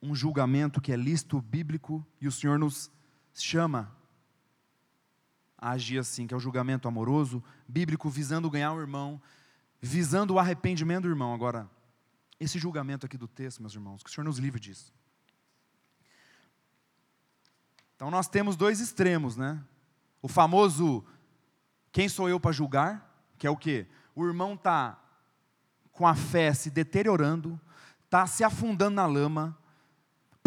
[0.00, 2.90] um julgamento que é listo bíblico e o Senhor nos
[3.34, 3.94] chama
[5.56, 9.20] a agir assim, que é o julgamento amoroso, bíblico, visando ganhar o irmão,
[9.80, 11.34] visando o arrependimento do irmão.
[11.34, 11.68] Agora,
[12.38, 14.94] esse julgamento aqui do texto, meus irmãos, que o Senhor nos livre disso.
[17.96, 19.60] Então nós temos dois extremos, né?
[20.22, 21.04] O famoso
[21.90, 23.88] quem sou eu para julgar, que é o quê?
[24.14, 25.02] O irmão está
[25.90, 27.60] com a fé se deteriorando,
[28.04, 29.57] está se afundando na lama,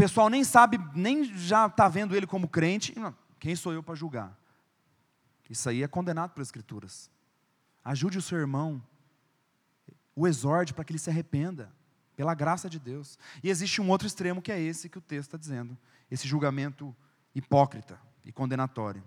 [0.02, 2.96] pessoal nem sabe, nem já está vendo ele como crente.
[3.40, 4.36] Quem sou eu para julgar?
[5.48, 7.08] Isso aí é condenado pelas Escrituras.
[7.86, 8.82] Ajude o seu irmão,
[10.16, 11.72] o exorte para que ele se arrependa,
[12.16, 13.20] pela graça de Deus.
[13.44, 15.78] E existe um outro extremo que é esse que o texto está dizendo:
[16.10, 16.96] esse julgamento
[17.36, 19.04] hipócrita e condenatório.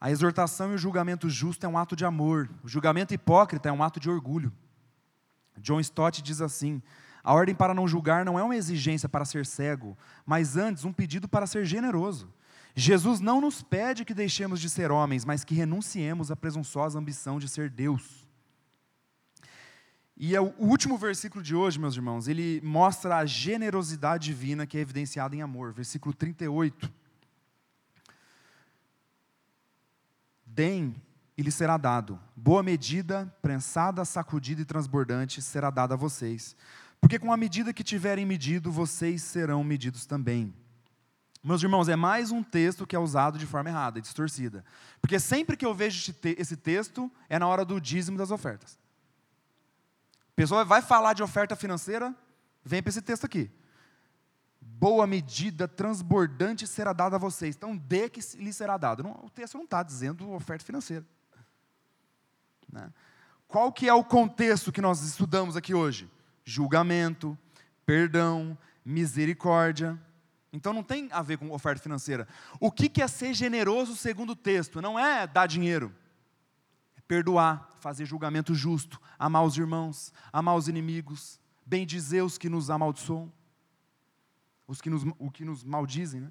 [0.00, 3.72] A exortação e o julgamento justo é um ato de amor, o julgamento hipócrita é
[3.72, 4.52] um ato de orgulho.
[5.60, 6.82] John Stott diz assim:
[7.22, 10.92] a ordem para não julgar não é uma exigência para ser cego, mas antes um
[10.92, 12.32] pedido para ser generoso.
[12.74, 17.38] Jesus não nos pede que deixemos de ser homens, mas que renunciemos à presunçosa ambição
[17.38, 18.26] de ser Deus.
[20.16, 24.76] E é o último versículo de hoje, meus irmãos, ele mostra a generosidade divina que
[24.76, 25.72] é evidenciada em amor.
[25.72, 26.92] Versículo 38.
[30.44, 30.94] Deem
[31.38, 32.18] e lhe será dado.
[32.34, 36.56] Boa medida, prensada, sacudida e transbordante será dada a vocês.
[37.00, 40.52] Porque com a medida que tiverem medido, vocês serão medidos também.
[41.40, 44.64] Meus irmãos, é mais um texto que é usado de forma errada, distorcida.
[45.00, 48.76] Porque sempre que eu vejo esse texto, é na hora do dízimo das ofertas.
[50.32, 52.12] A pessoa vai falar de oferta financeira,
[52.64, 53.48] vem para esse texto aqui.
[54.60, 57.54] Boa medida, transbordante será dada a vocês.
[57.54, 59.04] Então, dê que lhe será dado.
[59.04, 61.06] Não, o texto não está dizendo oferta financeira.
[62.72, 62.92] Né?
[63.46, 66.10] Qual que é o contexto que nós estudamos aqui hoje?
[66.44, 67.36] Julgamento,
[67.86, 69.98] perdão, misericórdia.
[70.52, 72.28] Então não tem a ver com oferta financeira.
[72.60, 74.80] O que, que é ser generoso segundo o texto?
[74.80, 75.94] Não é dar dinheiro.
[76.96, 82.48] É perdoar, fazer julgamento justo, amar os irmãos, amar os inimigos, bem dizer os que
[82.48, 83.32] nos amaldiçoam,
[84.66, 86.20] os que nos, o que nos maldizem.
[86.20, 86.30] Né?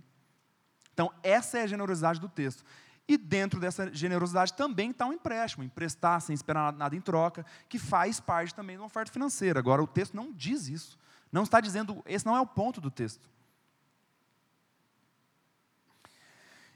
[0.93, 2.63] Então, essa é a generosidade do texto.
[3.07, 7.79] E dentro dessa generosidade também está um empréstimo, emprestar sem esperar nada em troca, que
[7.79, 9.59] faz parte também de uma oferta financeira.
[9.59, 10.99] Agora, o texto não diz isso.
[11.31, 13.29] Não está dizendo, esse não é o ponto do texto.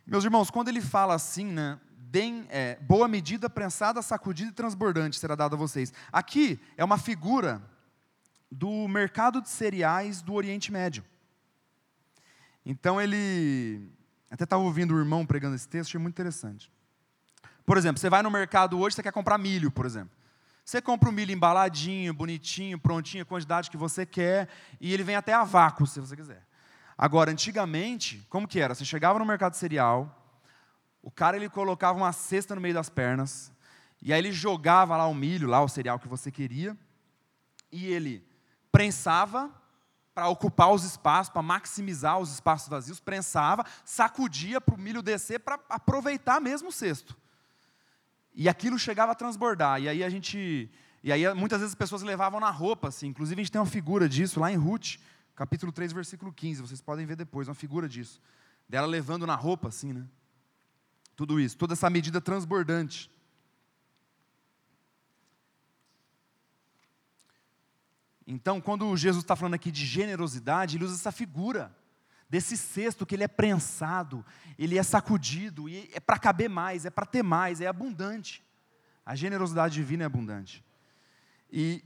[0.06, 5.18] Meus irmãos, quando ele fala assim, né, deem, é, boa medida, prensada, sacudida e transbordante
[5.18, 5.94] será dada a vocês.
[6.12, 7.62] Aqui é uma figura
[8.52, 11.06] do mercado de cereais do Oriente Médio.
[12.66, 13.90] Então ele
[14.32, 16.72] até estava ouvindo o irmão pregando esse texto, achei muito interessante.
[17.66, 20.12] Por exemplo, você vai no mercado hoje, você quer comprar milho, por exemplo.
[20.64, 24.48] Você compra o milho embaladinho, bonitinho, prontinho, a quantidade que você quer,
[24.80, 26.48] e ele vem até a vácuo, se você quiser.
[26.98, 28.74] Agora, antigamente, como que era?
[28.74, 30.18] Você chegava no mercado cereal,
[31.02, 33.52] o cara ele colocava uma cesta no meio das pernas,
[34.02, 36.78] e aí ele jogava lá o milho, lá o cereal que você queria,
[37.72, 38.26] e ele
[38.72, 39.52] prensava
[40.14, 45.40] para ocupar os espaços, para maximizar os espaços vazios, prensava, sacudia para o milho descer
[45.40, 47.18] para aproveitar mesmo o cesto.
[48.34, 49.82] E aquilo chegava a transbordar.
[49.82, 50.70] E aí a gente.
[51.04, 53.08] E aí muitas vezes as pessoas levavam na roupa, assim.
[53.08, 54.98] Inclusive a gente tem uma figura disso lá em Ruth,
[55.36, 56.62] capítulo 3, versículo 15.
[56.62, 58.22] Vocês podem ver depois, uma figura disso.
[58.68, 60.06] Dela levando na roupa, assim, né?
[61.16, 63.10] Tudo isso, toda essa medida transbordante.
[68.26, 71.76] Então, quando Jesus está falando aqui de generosidade, ele usa essa figura
[72.30, 74.26] desse cesto que ele é prensado,
[74.58, 78.44] ele é sacudido, e é para caber mais, é para ter mais, é abundante.
[79.06, 80.64] A generosidade divina é abundante.
[81.52, 81.84] E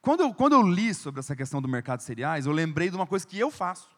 [0.00, 2.96] quando eu, quando eu li sobre essa questão do mercado de cereais, eu lembrei de
[2.96, 3.88] uma coisa que eu faço.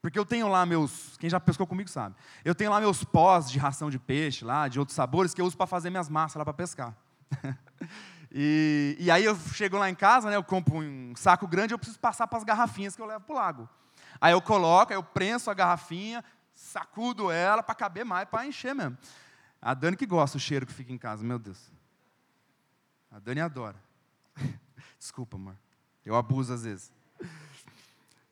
[0.00, 3.50] Porque eu tenho lá meus, quem já pescou comigo sabe, eu tenho lá meus pós
[3.50, 6.36] de ração de peixe, lá, de outros sabores, que eu uso para fazer minhas massas
[6.36, 6.96] lá para pescar.
[8.30, 11.78] E, e aí eu chego lá em casa, né, eu compro um saco grande, eu
[11.78, 13.68] preciso passar para as garrafinhas que eu levo para o lago.
[14.20, 16.24] Aí eu coloco, eu prenso a garrafinha,
[16.54, 18.98] sacudo ela para caber mais, para encher mesmo.
[19.60, 21.70] A Dani que gosta do cheiro que fica em casa, meu Deus.
[23.10, 23.76] A Dani adora.
[24.98, 25.56] Desculpa, amor.
[26.04, 26.92] Eu abuso às vezes.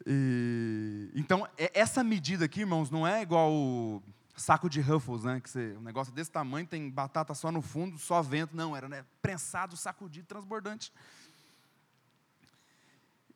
[0.07, 4.03] E, então, é, essa medida aqui, irmãos, não é igual o
[4.37, 5.41] saco de Ruffles, né?
[5.41, 8.55] Que você, um negócio desse tamanho, tem batata só no fundo, só vento.
[8.55, 10.93] Não, era né, prensado, sacudido, transbordante.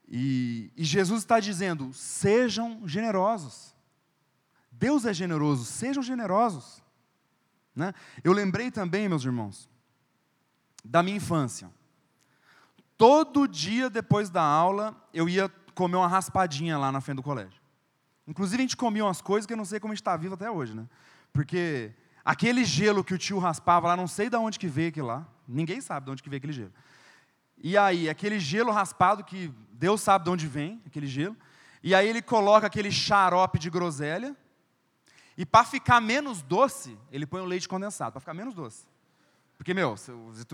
[0.06, 3.74] E, e Jesus está dizendo: sejam generosos.
[4.70, 6.82] Deus é generoso, sejam generosos.
[7.74, 7.92] Né?
[8.24, 9.68] Eu lembrei também, meus irmãos,
[10.84, 11.70] da minha infância.
[12.96, 17.59] Todo dia depois da aula, eu ia comer uma raspadinha lá na frente do colégio.
[18.30, 20.34] Inclusive, a gente comia umas coisas que eu não sei como a gente está vivo
[20.34, 20.86] até hoje, né?
[21.32, 21.92] Porque
[22.24, 25.26] aquele gelo que o tio raspava lá, não sei de onde que veio aquilo lá.
[25.48, 26.72] Ninguém sabe de onde que veio aquele gelo.
[27.58, 31.36] E aí, aquele gelo raspado que Deus sabe de onde vem, aquele gelo.
[31.82, 34.36] E aí ele coloca aquele xarope de groselha.
[35.36, 38.86] E para ficar menos doce, ele põe o leite condensado, para ficar menos doce.
[39.58, 39.96] Porque, meu,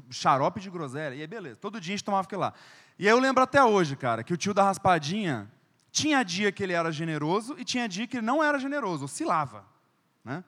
[0.08, 2.54] xarope de groselha, e aí beleza, todo dia a gente tomava aquilo lá.
[2.98, 5.52] E aí eu lembro até hoje, cara, que o tio da raspadinha,
[5.97, 9.64] tinha dia que ele era generoso e tinha dia que ele não era generoso, oscilava.
[10.22, 10.44] Né?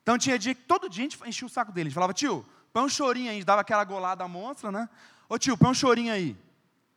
[0.00, 2.14] Então tinha dia que todo dia a gente enchia o saco dele, a gente falava,
[2.14, 4.88] tio, põe um chorinho aí, a gente dava aquela golada monstra, né?
[5.28, 6.36] Ô tio, põe um chorinho aí.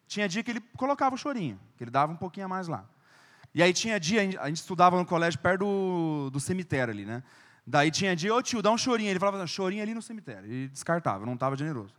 [0.08, 2.86] Tinha dia que ele colocava o chorinho, que ele dava um pouquinho a mais lá.
[3.56, 7.24] E aí tinha dia, a gente estudava no colégio perto do, do cemitério ali, né?
[7.66, 9.10] Daí tinha dia, ô tio, dá um chorinho.
[9.10, 10.52] Ele falava, chorinho ali no cemitério.
[10.52, 11.96] E descartava, não estava generoso.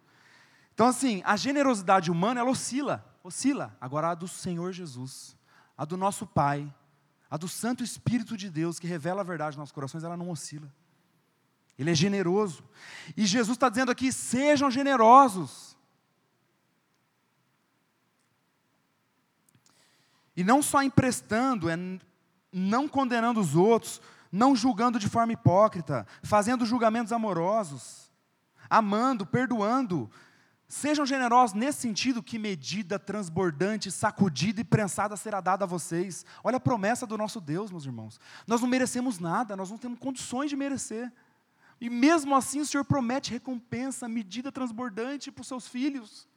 [0.72, 3.76] Então, assim, a generosidade humana, ela oscila, oscila.
[3.80, 5.36] Agora, a do Senhor Jesus,
[5.80, 6.70] a do nosso Pai,
[7.30, 10.28] a do Santo Espírito de Deus, que revela a verdade nos nossos corações, ela não
[10.28, 10.70] oscila.
[11.78, 12.62] Ele é generoso.
[13.16, 15.74] E Jesus está dizendo aqui: sejam generosos.
[20.36, 21.78] E não só emprestando, é
[22.52, 28.12] não condenando os outros, não julgando de forma hipócrita, fazendo julgamentos amorosos,
[28.68, 30.10] amando, perdoando.
[30.70, 36.24] Sejam generosos nesse sentido, que medida transbordante, sacudida e prensada será dada a vocês.
[36.44, 38.20] Olha a promessa do nosso Deus, meus irmãos.
[38.46, 41.12] Nós não merecemos nada, nós não temos condições de merecer.
[41.80, 46.28] E mesmo assim o Senhor promete recompensa, medida transbordante para os seus filhos.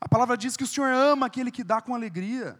[0.00, 2.58] A palavra diz que o Senhor ama aquele que dá com alegria.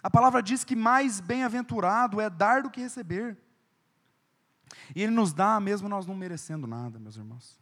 [0.00, 3.43] A palavra diz que mais bem-aventurado é dar do que receber.
[4.94, 7.58] E Ele nos dá, mesmo nós não merecendo nada, meus irmãos.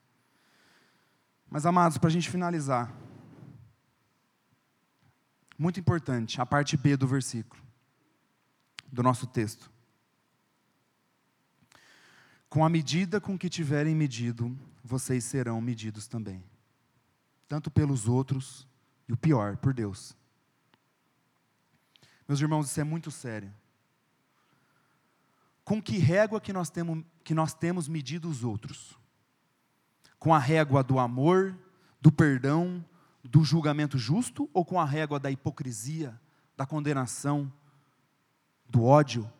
[1.48, 2.94] Mas, amados, para a gente finalizar,
[5.58, 7.62] muito importante, a parte B do versículo,
[8.90, 9.70] do nosso texto.
[12.48, 16.42] Com a medida com que tiverem medido, vocês serão medidos também,
[17.48, 18.66] tanto pelos outros
[19.08, 20.16] e o pior, por Deus.
[22.26, 23.52] Meus irmãos, isso é muito sério.
[25.64, 28.98] Com que régua que nós temos, que nós temos medido os outros?
[30.18, 31.58] Com a régua do amor,
[32.00, 32.84] do perdão,
[33.22, 36.20] do julgamento justo ou com a régua da hipocrisia,
[36.56, 37.52] da condenação,
[38.68, 39.30] do ódio?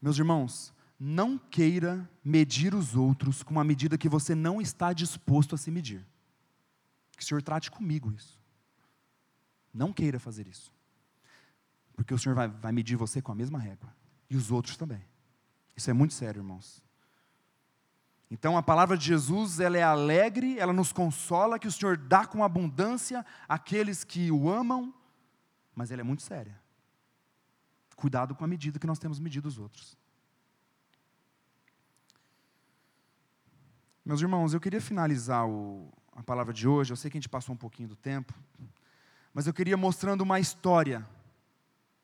[0.00, 5.54] Meus irmãos, não queira medir os outros com uma medida que você não está disposto
[5.54, 6.06] a se medir.
[7.16, 8.40] Que o Senhor trate comigo isso.
[9.72, 10.72] Não queira fazer isso.
[11.96, 13.92] Porque o Senhor vai, vai medir você com a mesma régua.
[14.30, 15.02] E os outros também.
[15.74, 16.84] Isso é muito sério, irmãos.
[18.30, 22.26] Então a palavra de Jesus, ela é alegre, ela nos consola que o Senhor dá
[22.26, 24.92] com abundância àqueles que o amam,
[25.74, 26.60] mas ela é muito séria.
[27.94, 29.96] Cuidado com a medida que nós temos medido os outros.
[34.04, 37.28] Meus irmãos, eu queria finalizar o, a palavra de hoje, eu sei que a gente
[37.28, 38.34] passou um pouquinho do tempo,
[39.32, 41.06] mas eu queria mostrando uma história,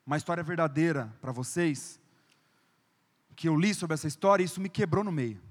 [0.05, 1.99] uma história verdadeira para vocês,
[3.35, 5.41] que eu li sobre essa história e isso me quebrou no meio.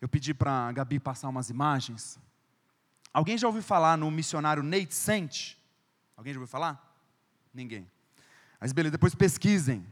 [0.00, 2.18] Eu pedi para a Gabi passar umas imagens.
[3.12, 5.56] Alguém já ouviu falar no missionário Nate Sent?
[6.16, 6.94] Alguém já ouviu falar?
[7.52, 7.90] Ninguém.
[8.60, 9.84] Mas beleza, depois pesquisem.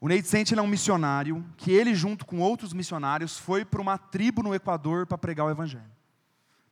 [0.00, 3.98] O Nate Sent é um missionário que ele, junto com outros missionários, foi para uma
[3.98, 5.95] tribo no Equador para pregar o Evangelho.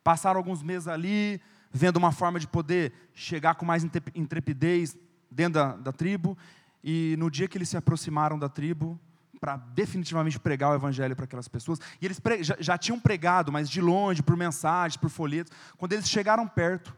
[0.05, 1.41] Passaram alguns meses ali,
[1.73, 3.83] vendo uma forma de poder chegar com mais
[4.15, 4.97] intrepidez
[5.31, 6.39] dentro da, da tribo,
[6.83, 9.01] e no dia que eles se aproximaram da tribo,
[9.41, 13.69] para definitivamente pregar o evangelho para aquelas pessoas, e eles já, já, tinham pregado, mas
[13.69, 16.95] de longe, por mensagens, por folhetos, quando eles chegaram perto,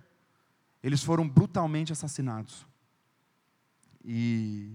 [0.83, 2.67] eles foram brutalmente assassinados.
[4.05, 4.73] E.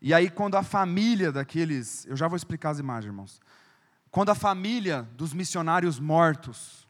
[0.00, 2.04] E aí, quando a família daqueles.
[2.06, 3.40] Eu já vou explicar as imagens, irmãos.
[4.10, 6.88] Quando a família dos missionários mortos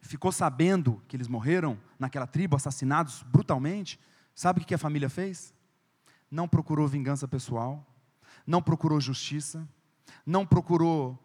[0.00, 3.98] ficou sabendo que eles morreram naquela tribo, assassinados brutalmente,
[4.34, 5.52] sabe o que a família fez?
[6.30, 7.84] Não procurou vingança pessoal,
[8.46, 9.66] não procurou justiça,
[10.24, 11.18] não procurou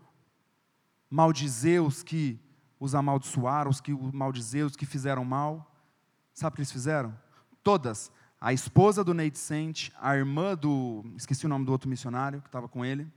[1.10, 2.40] maldizer os que
[2.80, 5.76] os amaldiçoaram, os que maldizer, os que fizeram mal.
[6.34, 7.18] Sabe o que eles fizeram?
[7.64, 8.12] Todas.
[8.40, 11.04] A esposa do Nate Sente, a irmã do.
[11.18, 13.12] Esqueci o nome do outro missionário que estava com ele.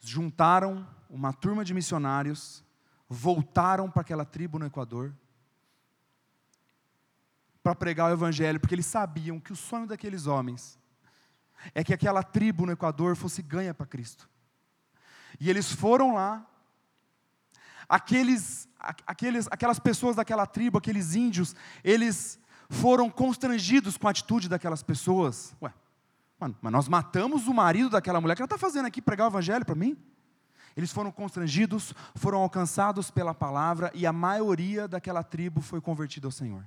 [0.00, 2.64] Juntaram uma turma de missionários,
[3.08, 5.14] voltaram para aquela tribo no Equador
[7.62, 10.78] para pregar o Evangelho, porque eles sabiam que o sonho daqueles homens
[11.74, 14.28] é que aquela tribo no Equador fosse ganha para Cristo.
[15.38, 16.46] E eles foram lá,
[17.88, 18.68] aqueles,
[19.06, 22.38] aqueles, aquelas pessoas daquela tribo, aqueles índios, eles
[22.68, 25.54] foram constrangidos com a atitude daquelas pessoas.
[25.60, 25.72] Ué,
[26.40, 29.30] mano, mas nós matamos o marido daquela mulher, que ela está fazendo aqui pregar o
[29.30, 29.96] evangelho para mim?
[30.76, 36.32] Eles foram constrangidos, foram alcançados pela palavra e a maioria daquela tribo foi convertida ao
[36.32, 36.64] Senhor.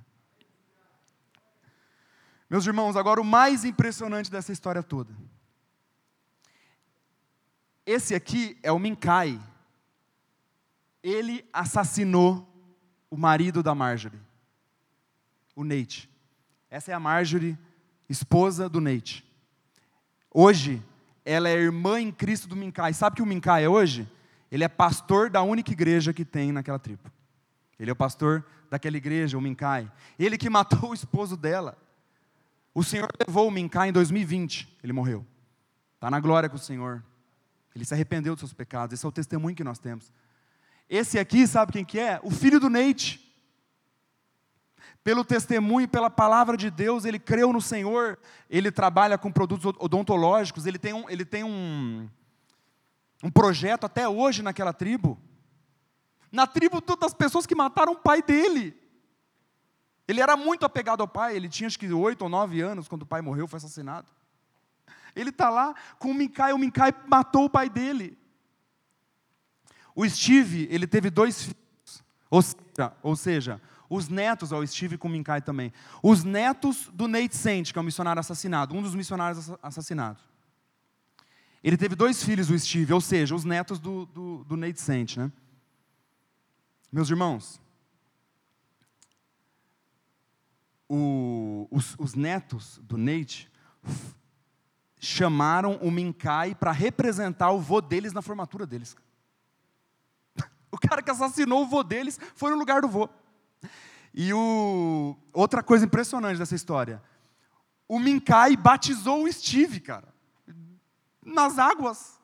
[2.48, 5.12] Meus irmãos, agora o mais impressionante dessa história toda.
[7.84, 9.40] Esse aqui é o Minkai.
[11.02, 12.48] Ele assassinou
[13.10, 14.20] o marido da Marjorie,
[15.54, 16.08] o Nate.
[16.70, 17.58] Essa é a Marjorie,
[18.08, 19.24] esposa do Nate.
[20.36, 20.82] Hoje,
[21.24, 22.92] ela é irmã em Cristo do Minkai.
[22.92, 24.10] Sabe o que o Minkai é hoje?
[24.50, 27.08] Ele é pastor da única igreja que tem naquela tribo.
[27.78, 29.88] Ele é o pastor daquela igreja, o Minkai.
[30.18, 31.78] Ele que matou o esposo dela.
[32.74, 35.24] O Senhor levou o Minkai em 2020, ele morreu.
[35.94, 37.00] Está na glória com o Senhor.
[37.72, 38.92] Ele se arrependeu dos seus pecados.
[38.92, 40.12] Esse é o testemunho que nós temos.
[40.90, 42.18] Esse aqui, sabe quem que é?
[42.24, 43.20] O filho do Neite.
[45.02, 48.18] Pelo testemunho, pela palavra de Deus, ele creu no Senhor.
[48.48, 50.64] Ele trabalha com produtos odontológicos.
[50.64, 52.08] Ele tem um, ele tem um,
[53.22, 55.18] um projeto até hoje naquela tribo.
[56.32, 58.74] Na tribo das pessoas que mataram o pai dele.
[60.08, 63.02] Ele era muito apegado ao pai, ele tinha acho que oito ou nove anos quando
[63.02, 64.10] o pai morreu, foi assassinado.
[65.16, 68.18] Ele está lá com o Minkai, o Minkai matou o pai dele.
[69.94, 75.08] O Steve, ele teve dois filhos, ou seja, ou seja os netos ao Steve com
[75.08, 75.72] o Minkai também.
[76.02, 80.22] Os netos do Nate Saint, que é um missionário assassinado, um dos missionários assassinados.
[81.62, 85.16] Ele teve dois filhos, o Steve, ou seja, os netos do, do, do Nate Saint.
[85.16, 85.32] Né?
[86.92, 87.60] Meus irmãos,
[90.88, 93.50] o, os, os, netos do Nate
[95.00, 98.96] chamaram o Minkai para representar o vô deles na formatura deles.
[100.70, 103.08] O cara que assassinou o vô deles foi no lugar do vô.
[104.14, 107.02] E o, outra coisa impressionante dessa história:
[107.88, 110.14] o Minkai batizou o Steve, cara,
[111.20, 112.20] nas águas.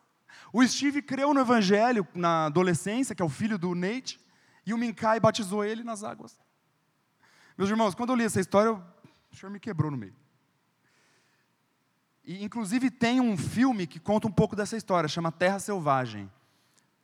[0.52, 4.20] O Steve creu no Evangelho na adolescência, que é o filho do Nate,
[4.64, 6.38] e o Minkai batizou ele nas águas.
[7.58, 10.14] Meus irmãos, quando eu li essa história, o senhor me quebrou no meio.
[12.24, 16.30] E, inclusive, tem um filme que conta um pouco dessa história, chama Terra Selvagem.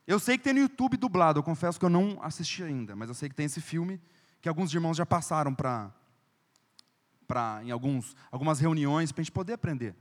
[0.05, 3.09] Eu sei que tem no YouTube dublado, eu confesso que eu não assisti ainda, mas
[3.09, 4.01] eu sei que tem esse filme
[4.47, 5.93] que alguns irmãos já passaram para
[7.27, 9.93] para em alguns algumas reuniões para a gente poder aprender.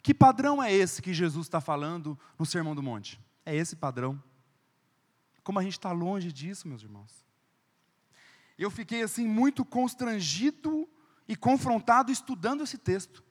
[0.00, 3.20] Que padrão é esse que Jesus está falando no Sermão do Monte?
[3.44, 4.22] É esse padrão.
[5.42, 7.26] Como a gente está longe disso, meus irmãos
[8.56, 10.88] eu fiquei assim muito constrangido
[11.26, 13.22] e confrontado estudando esse texto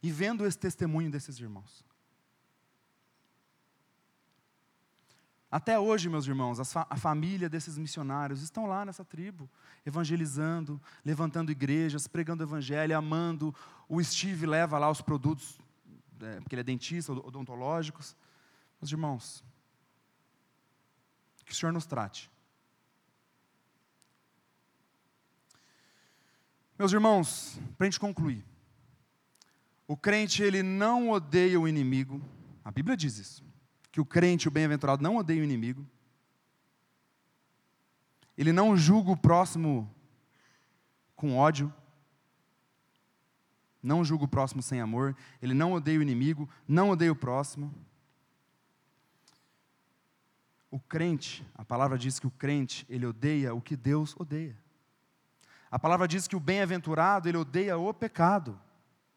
[0.00, 1.84] e vendo esse testemunho desses irmãos.
[5.50, 9.48] Até hoje, meus irmãos, a família desses missionários estão lá nessa tribo,
[9.84, 13.54] evangelizando, levantando igrejas, pregando evangelho, amando.
[13.88, 15.58] O Steve leva lá os produtos,
[16.20, 18.16] é, porque ele é dentista, odontológicos.
[18.80, 19.44] Meus irmãos,
[21.44, 22.30] que o Senhor nos trate
[26.78, 28.44] Meus irmãos, para a gente concluir,
[29.88, 32.20] o crente ele não odeia o inimigo,
[32.62, 33.45] a Bíblia diz isso,
[33.96, 35.82] que o crente, o bem-aventurado, não odeia o inimigo,
[38.36, 39.90] ele não julga o próximo
[41.14, 41.72] com ódio,
[43.82, 47.74] não julga o próximo sem amor, ele não odeia o inimigo, não odeia o próximo.
[50.70, 54.58] O crente, a palavra diz que o crente, ele odeia o que Deus odeia.
[55.70, 58.60] A palavra diz que o bem-aventurado, ele odeia o pecado.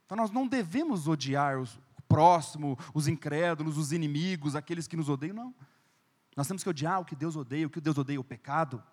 [0.06, 1.68] Então nós não devemos odiar o
[2.10, 5.56] próximo, os incrédulos, os inimigos, aqueles que nos odeiam, não.
[6.36, 8.84] Nós temos que odiar o que Deus odeia, o que Deus odeia, o pecado.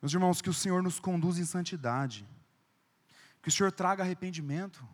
[0.00, 2.28] Meus irmãos, que o Senhor nos conduza em santidade,
[3.40, 4.86] que o Senhor traga arrependimento,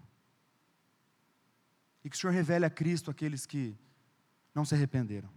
[2.04, 3.76] e que o Senhor revele a Cristo aqueles que
[4.54, 5.28] não se arrependeram.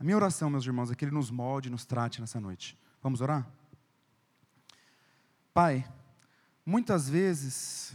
[0.00, 2.78] A minha oração, meus irmãos, é que Ele nos molde, nos trate nessa noite.
[3.02, 3.57] Vamos orar?
[5.60, 5.84] Pai,
[6.64, 7.92] muitas vezes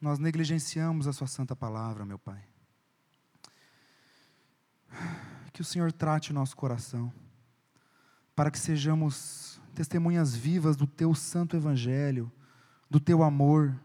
[0.00, 2.40] nós negligenciamos a Sua santa palavra, meu Pai.
[5.52, 7.12] Que o Senhor trate o nosso coração,
[8.36, 12.30] para que sejamos testemunhas vivas do Teu santo Evangelho,
[12.88, 13.76] do Teu amor.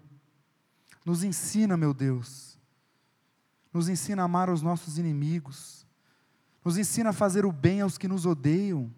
[1.04, 2.60] Nos ensina, meu Deus,
[3.74, 5.88] nos ensina a amar os nossos inimigos,
[6.64, 8.94] nos ensina a fazer o bem aos que nos odeiam,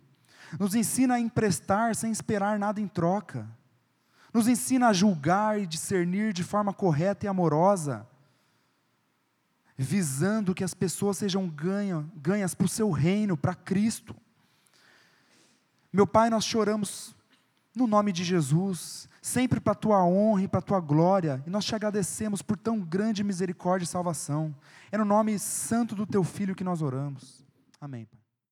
[0.60, 3.48] nos ensina a emprestar sem esperar nada em troca,
[4.34, 8.08] nos ensina a julgar e discernir de forma correta e amorosa,
[9.78, 14.16] visando que as pessoas sejam ganha, ganhas para o seu reino, para Cristo.
[15.92, 17.16] Meu Pai, nós choramos
[17.76, 21.50] no nome de Jesus, sempre para a tua honra e para a tua glória, e
[21.50, 24.56] nós te agradecemos por tão grande misericórdia e salvação.
[24.92, 27.44] É no nome santo do teu filho que nós oramos.
[27.82, 28.06] Amém.
[28.06, 28.25] Pai.